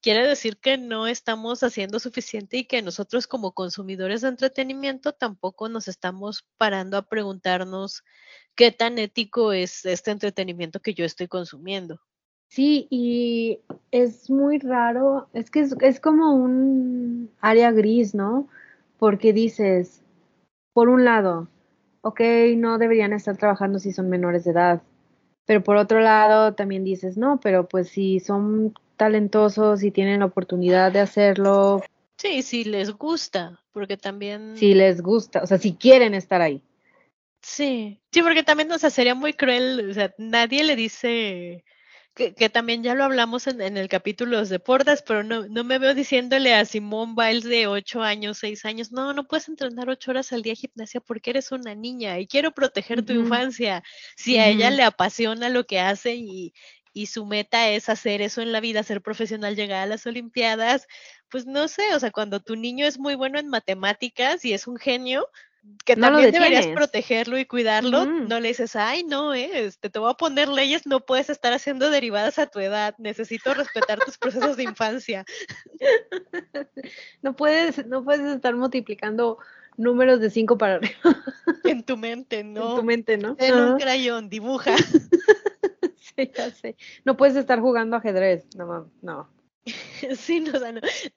[0.02, 5.68] quiere decir que no estamos haciendo suficiente y que nosotros como consumidores de entretenimiento tampoco
[5.68, 8.02] nos estamos parando a preguntarnos
[8.56, 12.00] qué tan ético es este entretenimiento que yo estoy consumiendo.
[12.48, 13.60] Sí, y
[13.92, 18.48] es muy raro, es que es, como un área gris, ¿no?
[18.98, 20.02] Porque dices,
[20.74, 21.48] por un lado,
[22.02, 22.20] ok,
[22.56, 24.82] no deberían estar trabajando si son menores de edad,
[25.46, 30.26] pero por otro lado también dices, no, pero pues si son talentosos y tienen la
[30.26, 31.82] oportunidad de hacerlo,
[32.22, 34.56] Sí, si les gusta, porque también...
[34.56, 36.62] si les gusta, o sea, si quieren estar ahí.
[37.40, 41.64] Sí, sí, porque también, o sea, sería muy cruel, o sea, nadie le dice
[42.14, 45.48] que, que también ya lo hablamos en, en el capítulo de los deportes, pero no,
[45.48, 49.48] no me veo diciéndole a Simone Biles de ocho años, seis años, no, no puedes
[49.48, 53.82] entrenar ocho horas al día gimnasia porque eres una niña y quiero proteger tu infancia.
[54.16, 56.54] Si a ella le apasiona lo que hace y,
[56.92, 60.86] y su meta es hacer eso en la vida, ser profesional, llegar a las Olimpiadas,
[61.30, 64.66] pues no sé, o sea, cuando tu niño es muy bueno en matemáticas y es
[64.66, 65.26] un genio,
[65.84, 69.98] que No también deberías protegerlo y cuidarlo, no le dices, ay, no, eh, este, te
[69.98, 74.18] voy a poner leyes, no puedes estar haciendo derivadas a tu edad, necesito respetar tus
[74.18, 75.24] procesos de infancia.
[77.22, 79.38] No puedes, no puedes estar multiplicando
[79.76, 81.22] números de cinco para arriba
[81.64, 82.74] En tu mente, en no.
[82.74, 83.36] tu mente, ¿no?
[83.38, 84.74] En un crayón, dibuja.
[86.16, 86.76] Sí, ya sé.
[87.04, 88.46] No puedes estar jugando ajedrez.
[88.56, 89.28] No, no.
[90.18, 90.52] Sí, no.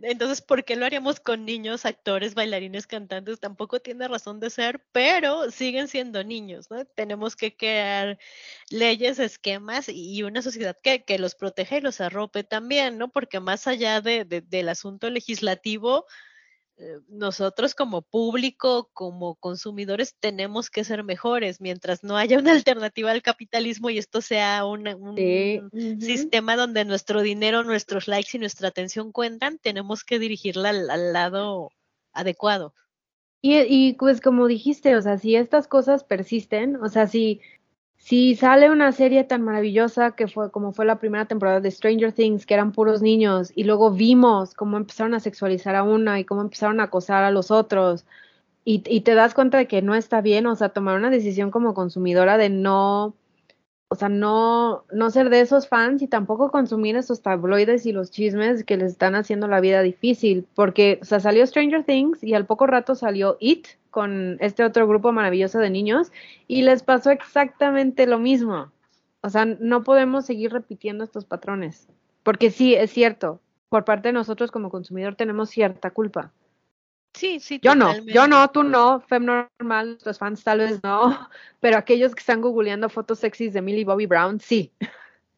[0.01, 3.39] Entonces, ¿por qué lo haríamos con niños, actores, bailarines, cantantes?
[3.39, 6.85] Tampoco tiene razón de ser, pero siguen siendo niños, ¿no?
[6.85, 8.19] Tenemos que crear
[8.69, 13.11] leyes, esquemas y una sociedad que, que los proteja y los arrope también, ¿no?
[13.11, 16.05] Porque más allá de, de- del asunto legislativo,
[16.77, 21.61] eh, nosotros como público, como consumidores, tenemos que ser mejores.
[21.61, 25.61] Mientras no haya una alternativa al capitalismo y esto sea una- un Sí.
[25.99, 31.13] sistema donde nuestro dinero, nuestros likes y nuestra atención cuentan, tenemos que dirigirla al, al
[31.13, 31.71] lado
[32.13, 32.73] adecuado.
[33.41, 37.41] Y, y pues como dijiste, o sea, si estas cosas persisten, o sea, si,
[38.05, 42.11] si sale una serie tan maravillosa que fue como fue la primera temporada de Stranger
[42.13, 46.23] Things, que eran puros niños, y luego vimos cómo empezaron a sexualizar a una y
[46.23, 48.05] cómo empezaron a acosar a los otros,
[48.63, 51.73] y, te das cuenta de que no está bien, o sea, tomar una decisión como
[51.73, 53.15] consumidora de no,
[53.87, 58.11] o sea, no, no ser de esos fans y tampoco consumir esos tabloides y los
[58.11, 62.35] chismes que les están haciendo la vida difícil, porque, o sea, salió Stranger Things y
[62.35, 66.11] al poco rato salió It con este otro grupo maravilloso de niños
[66.49, 68.73] y les pasó exactamente lo mismo.
[69.21, 71.87] O sea, no podemos seguir repitiendo estos patrones.
[72.21, 73.39] Porque sí, es cierto,
[73.69, 76.33] por parte de nosotros como consumidor tenemos cierta culpa.
[77.13, 77.57] Sí, sí.
[77.63, 81.29] Yo no, yo no, tú no, Fem Normal, los fans tal vez no,
[81.61, 84.73] pero aquellos que están googleando fotos sexys de Millie Bobby Brown, sí.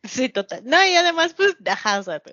[0.04, 0.62] Sí, total.
[0.66, 2.24] No, y además, pues, ajá, o sea,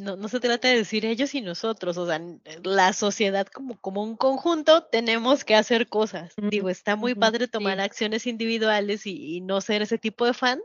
[0.00, 2.20] no, no se trata de decir ellos y nosotros, o sea,
[2.62, 6.34] la sociedad como, como un conjunto tenemos que hacer cosas.
[6.36, 7.84] Digo, está muy ujú, padre tomar sí.
[7.84, 10.60] acciones individuales y, y no ser ese tipo de fan,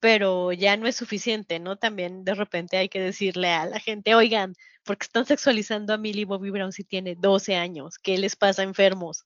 [0.00, 1.76] pero ya no es suficiente, ¿no?
[1.76, 5.98] También de repente hay que decirle a la gente, oigan, ¿por qué están sexualizando a
[5.98, 7.98] Millie Bobby Brown si tiene 12 años?
[7.98, 9.24] ¿Qué les pasa enfermos?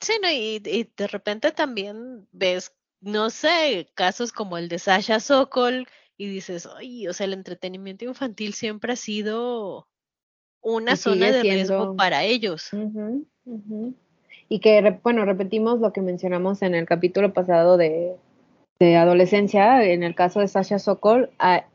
[0.00, 0.30] Sí, ¿no?
[0.30, 5.86] Y, y de repente también ves, no sé, casos como el de Sasha Sokol
[6.18, 9.88] y dices, ay, o sea, el entretenimiento infantil siempre ha sido
[10.60, 12.68] una zona de riesgo para ellos.
[14.48, 18.16] Y que, bueno, repetimos lo que mencionamos en el capítulo pasado de,
[18.80, 21.66] de adolescencia, en el caso de Sasha Sokol, a-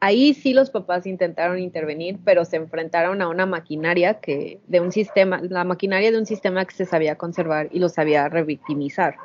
[0.00, 4.92] ahí sí los papás intentaron intervenir, pero se enfrentaron a una maquinaria que, de un
[4.92, 9.16] sistema, la maquinaria de un sistema que se sabía conservar y lo sabía revictimizar.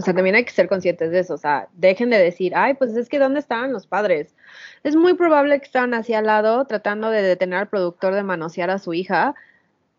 [0.00, 1.34] O sea, también hay que ser conscientes de eso.
[1.34, 4.34] O sea, dejen de decir, ay, pues es que ¿dónde estaban los padres?
[4.82, 8.70] Es muy probable que estaban así al lado tratando de detener al productor de manosear
[8.70, 9.34] a su hija,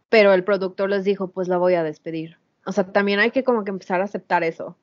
[0.09, 2.39] pero el productor les dijo, pues la voy a despedir.
[2.65, 4.75] O sea, también hay que como que empezar a aceptar eso.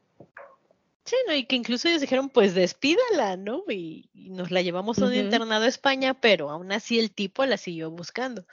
[1.04, 1.34] Sí, ¿no?
[1.34, 3.64] Y que incluso ellos dijeron, pues despídala, ¿no?
[3.68, 7.44] Y, y nos la llevamos a un internado a España, pero aún así el tipo
[7.44, 8.44] la siguió buscando.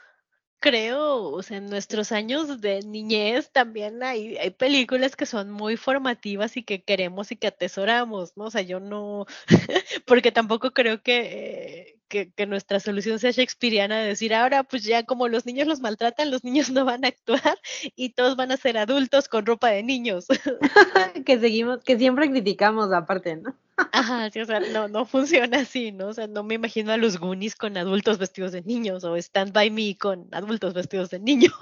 [0.58, 5.76] Creo, o sea, en nuestros años de niñez también hay, hay películas que son muy
[5.76, 8.44] formativas y que queremos y que atesoramos, ¿no?
[8.46, 9.26] O sea, yo no,
[10.06, 14.82] porque tampoco creo que, eh, que, que nuestra solución sea shakespeariana de decir, ahora pues
[14.84, 17.58] ya como los niños los maltratan, los niños no van a actuar
[17.94, 20.26] y todos van a ser adultos con ropa de niños.
[21.26, 23.56] que seguimos, que siempre criticamos aparte, ¿no?
[23.92, 26.08] Ajá, sí, o sea, no, no funciona así, ¿no?
[26.08, 29.52] O sea, no me imagino a los Goonies con adultos vestidos de niños o Stand
[29.52, 31.52] By Me con adultos vestidos de niños.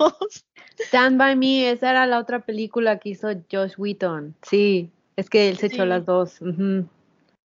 [0.78, 4.34] Stand By Me, esa era la otra película que hizo Josh Wheaton.
[4.42, 6.40] Sí, es que él se echó las dos.
[6.40, 6.86] Ujú.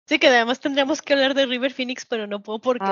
[0.06, 2.84] Sí, que además tendríamos que hablar de River Phoenix, pero no puedo porque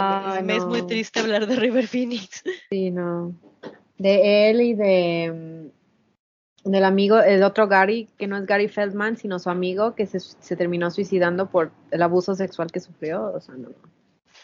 [0.45, 2.43] me- es muy triste hablar de River Phoenix.
[2.71, 3.35] Sí, no.
[3.97, 5.33] De él y de
[5.73, 5.76] mm,
[6.73, 10.21] del amigo, el otro Gary, que no es Gary Feldman, sino su amigo, que se,
[10.21, 13.33] se terminó suicidando por el abuso sexual que sufrió.
[13.33, 13.71] O sea, no.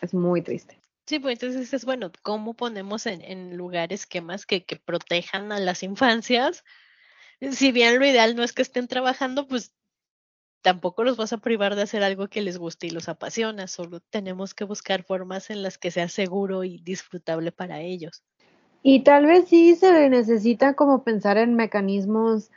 [0.00, 0.80] Es muy triste.
[1.06, 5.58] Sí, pues entonces es bueno, ¿cómo ponemos en, en lugar esquemas que, que protejan a
[5.58, 6.64] las infancias?
[7.50, 9.74] Si bien lo ideal no es que estén trabajando, pues
[10.62, 14.00] tampoco los vas a privar de hacer algo que les guste y los apasiona, solo
[14.00, 18.22] tenemos que buscar formas en las que sea seguro y disfrutable para ellos.
[18.82, 22.50] Y tal vez sí se necesita como pensar en mecanismos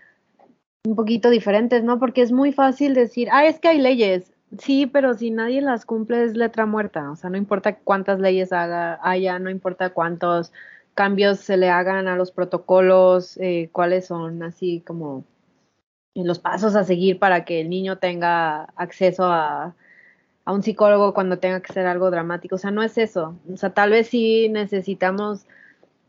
[0.85, 1.99] un poquito diferentes, ¿no?
[1.99, 4.33] Porque es muy fácil decir, ah, es que hay leyes.
[4.59, 7.11] Sí, pero si nadie las cumple es letra muerta.
[7.11, 10.51] O sea, no importa cuántas leyes haga, haya, no importa cuántos
[10.93, 15.25] cambios se le hagan a los protocolos, eh, cuáles son así como
[16.15, 19.75] los pasos a seguir para que el niño tenga acceso a,
[20.45, 22.55] a un psicólogo cuando tenga que hacer algo dramático.
[22.55, 23.35] O sea, no es eso.
[23.51, 25.45] O sea, tal vez sí necesitamos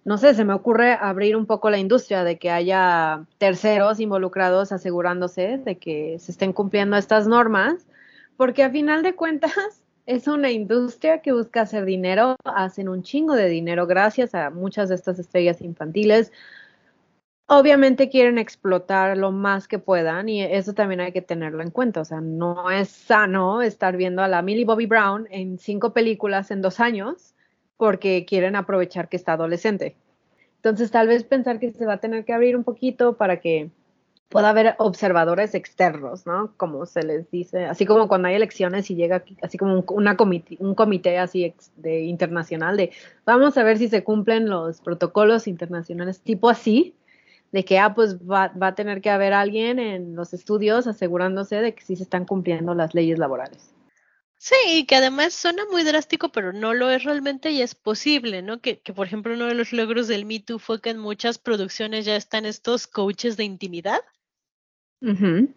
[0.07, 4.71] no sé, se me ocurre abrir un poco la industria de que haya terceros involucrados
[4.71, 7.89] asegurándose de que se estén cumpliendo estas normas,
[8.37, 9.53] porque a final de cuentas
[10.07, 14.91] es una industria que busca hacer dinero, hacen un chingo de dinero gracias a muchas
[14.91, 16.31] de estas estrellas infantiles.
[17.49, 22.03] Obviamente quieren explotar lo más que puedan y eso también hay que tenerlo en cuenta.
[22.03, 26.53] O sea, no es sano estar viendo a la Millie Bobby Brown en cinco películas
[26.53, 27.36] en dos años
[27.77, 29.97] porque quieren aprovechar que está adolescente.
[30.57, 33.71] Entonces, tal vez pensar que se va a tener que abrir un poquito para que
[34.29, 36.53] pueda haber observadores externos, ¿no?
[36.57, 40.17] Como se les dice, así como cuando hay elecciones y llega así como un, una
[40.17, 42.91] comité, un comité así de internacional de
[43.25, 46.95] vamos a ver si se cumplen los protocolos internacionales, tipo así,
[47.53, 51.57] de que, ah, pues va, va a tener que haber alguien en los estudios asegurándose
[51.57, 53.76] de que sí se están cumpliendo las leyes laborales.
[54.39, 58.43] Sí, y que además suena muy drástico, pero no lo es realmente y es posible,
[58.43, 58.61] ¿no?
[58.61, 61.39] Que, que, por ejemplo, uno de los logros del Me Too fue que en muchas
[61.39, 64.01] producciones ya están estos coaches de intimidad,
[65.03, 65.55] Uh -huh.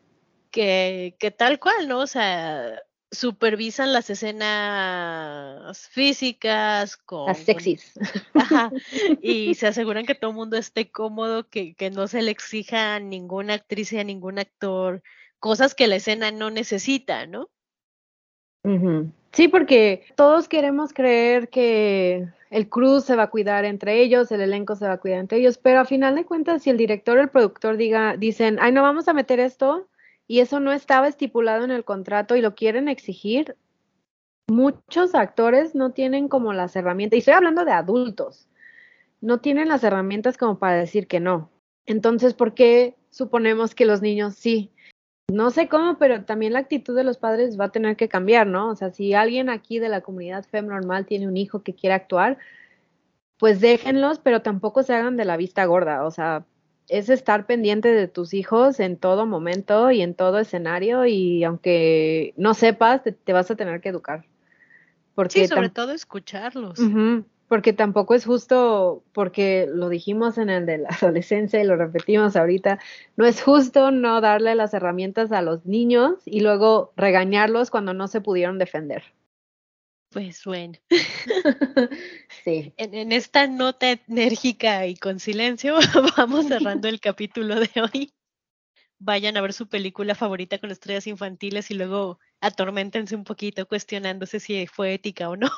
[0.52, 2.00] que, que tal cual, ¿no?
[2.00, 7.28] O sea, supervisan las escenas físicas con...
[7.28, 7.94] Las sexys.
[8.34, 8.72] Con, ajá,
[9.22, 12.96] y se aseguran que todo el mundo esté cómodo, que, que no se le exija
[12.96, 15.04] a ninguna actriz y a ningún actor
[15.40, 17.50] cosas que la escena no necesita, ¿no?
[19.32, 24.42] Sí, porque todos queremos creer que el cruz se va a cuidar entre ellos, el
[24.42, 27.18] elenco se va a cuidar entre ellos, pero a final de cuentas, si el director
[27.18, 29.88] o el productor diga, dicen, ay, no vamos a meter esto,
[30.28, 33.56] y eso no estaba estipulado en el contrato y lo quieren exigir,
[34.48, 38.48] muchos actores no tienen como las herramientas, y estoy hablando de adultos,
[39.22, 41.52] no tienen las herramientas como para decir que no.
[41.86, 44.72] Entonces, ¿por qué suponemos que los niños sí?
[45.32, 48.48] No sé cómo, pero también la actitud de los padres va a tener que cambiar,
[48.48, 48.70] ¿no?
[48.70, 51.94] O sea, si alguien aquí de la comunidad FEM normal tiene un hijo que quiere
[51.94, 52.38] actuar,
[53.38, 56.06] pues déjenlos, pero tampoco se hagan de la vista gorda.
[56.06, 56.46] O sea,
[56.88, 62.34] es estar pendiente de tus hijos en todo momento y en todo escenario y aunque
[62.36, 64.26] no sepas, te, te vas a tener que educar.
[65.16, 66.80] Porque Sí, sobre todo escucharlos.
[67.50, 72.38] Porque tampoco es justo, porque lo dijimos en el de la adolescencia y lo repetimos
[72.38, 72.80] ahorita,
[73.18, 78.08] no es justo no darle las herramientas a los niños y luego regañarlos cuando no
[78.08, 79.04] se pudieron defender.
[80.12, 80.74] Pues bueno,
[82.44, 82.74] sí.
[82.78, 85.76] en, en esta nota enérgica y con silencio,
[86.18, 88.14] vamos cerrando el capítulo de hoy.
[89.00, 94.40] Vayan a ver su película favorita con estrellas infantiles y luego atorméntense un poquito cuestionándose
[94.40, 95.50] si fue ética o no.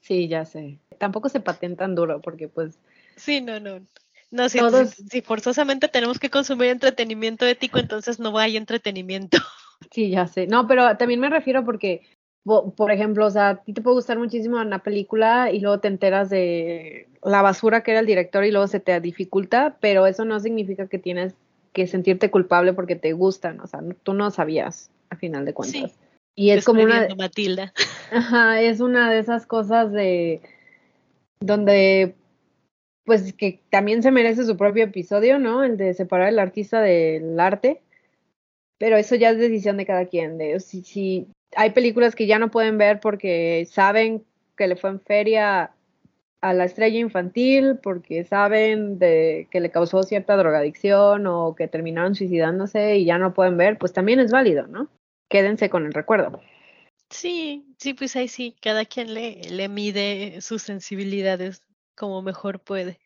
[0.00, 0.78] Sí, ya sé.
[0.98, 2.78] Tampoco se patentan duro porque pues
[3.16, 3.80] Sí, no, no.
[4.30, 9.38] No, si, Todos- si- si forzosamente tenemos que consumir entretenimiento ético, entonces no hay entretenimiento.
[9.90, 10.46] Sí, ya sé.
[10.46, 12.02] No, pero también me refiero porque,
[12.44, 15.80] po- por ejemplo, o sea, a ti te puede gustar muchísimo una película y luego
[15.80, 20.06] te enteras de la basura que era el director y luego se te dificulta, pero
[20.06, 21.34] eso no significa que tienes
[21.72, 25.90] que sentirte culpable porque te gustan, o sea, tú no sabías a final de cuentas.
[25.90, 25.96] Sí.
[26.34, 27.72] Y es como una, Matilda.
[28.10, 30.40] Ajá, es una de esas cosas de
[31.40, 32.14] donde
[33.04, 35.64] pues que también se merece su propio episodio, ¿no?
[35.64, 37.82] El de separar el artista del arte.
[38.78, 40.38] Pero eso ya es decisión de cada quien.
[40.38, 44.24] De si, si hay películas que ya no pueden ver porque saben
[44.56, 45.72] que le fue en feria
[46.40, 52.16] a la estrella infantil, porque saben de que le causó cierta drogadicción o que terminaron
[52.16, 54.88] suicidándose y ya no pueden ver, pues también es válido, ¿no?
[55.32, 56.42] Quédense con el recuerdo.
[57.08, 61.62] Sí, sí, pues ahí sí, cada quien le, le mide sus sensibilidades
[61.96, 63.00] como mejor puede.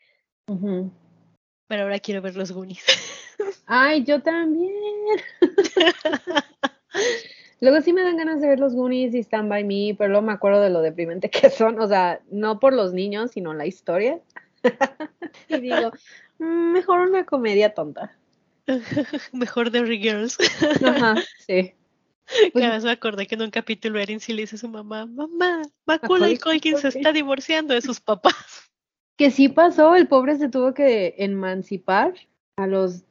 [1.68, 2.84] Pero ahora quiero ver los Goonies.
[3.66, 4.74] Ay, yo también.
[7.60, 10.26] Luego sí me dan ganas de ver los Goonies y Stand By Me, pero luego
[10.26, 13.66] me acuerdo de lo deprimente que son, o sea, no por los niños, sino la
[13.66, 14.18] historia.
[15.48, 15.92] y digo,
[16.40, 18.18] "Mm, mejor una comedia tonta.
[19.32, 20.36] Mejor de Girls.
[20.84, 21.14] Ajá,
[21.46, 21.75] sí.
[22.52, 25.06] Pues- además me acordé que en un capítulo Erin sí le dice a su mamá,
[25.06, 26.98] mamá, Macaulay Culkin se Culkin".
[27.00, 28.34] está divorciando de sus papás.
[29.18, 32.12] Que sí pasó, el pobre se tuvo que emancipar
[32.56, 33.02] a los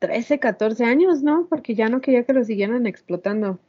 [0.00, 1.46] 13, 14 años, ¿no?
[1.48, 3.60] Porque ya no quería que lo siguieran explotando.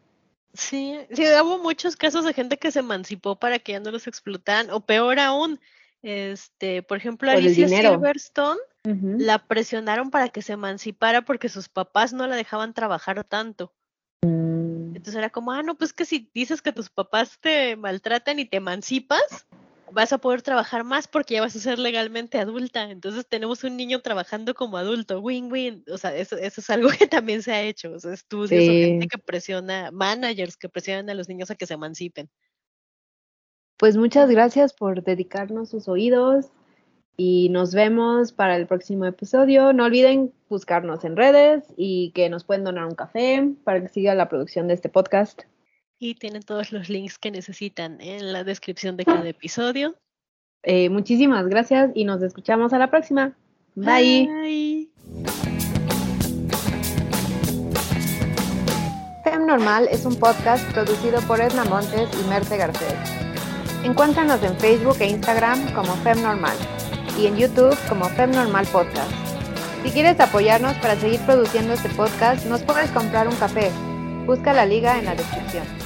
[0.55, 4.07] Sí, sí, hubo muchos casos de gente que se emancipó para que ya no los
[4.07, 5.59] explotaran, o peor aún,
[6.01, 7.67] este, por ejemplo, Por Alicia.
[7.67, 8.59] Silverstone
[9.19, 13.71] la presionaron para que se emancipara porque sus papás no la dejaban trabajar tanto.
[14.23, 14.62] Mm,
[14.95, 18.45] Entonces era como, ah, no, pues que si dices que tus papás te maltratan y
[18.45, 19.47] te emancipas,
[19.91, 22.89] vas a poder trabajar más porque ya vas a ser legalmente adulta.
[22.89, 25.83] Entonces tenemos un niño trabajando como adulto, win-win.
[25.91, 27.91] O sea, eso, eso es algo que también se ha hecho.
[27.91, 31.65] O sea, estudios o gente que presiona, managers que presionan a los niños a que
[31.65, 32.29] se emancipen.
[33.77, 36.51] Pues muchas gracias por dedicarnos sus oídos
[37.15, 39.73] y nos vemos para el próximo episodio.
[39.73, 44.15] No olviden buscarnos en redes y que nos pueden donar un café para que siga
[44.15, 45.43] la producción de este podcast.
[45.99, 49.95] Y tienen todos los links que necesitan en la descripción de cada episodio.
[50.63, 53.37] Eh, muchísimas gracias y nos escuchamos a la próxima.
[53.75, 54.27] Bye.
[54.27, 54.89] Bye.
[59.23, 62.95] Fem Normal es un podcast producido por Edna Montes y Merce Garcés.
[63.83, 66.55] Encuéntranos en Facebook e Instagram como Fem Normal
[67.17, 69.11] y en YouTube como Fem Normal Podcast.
[69.83, 73.69] Si quieres apoyarnos para seguir produciendo este podcast, nos puedes comprar un café.
[74.25, 75.82] Busca la liga en la descripción.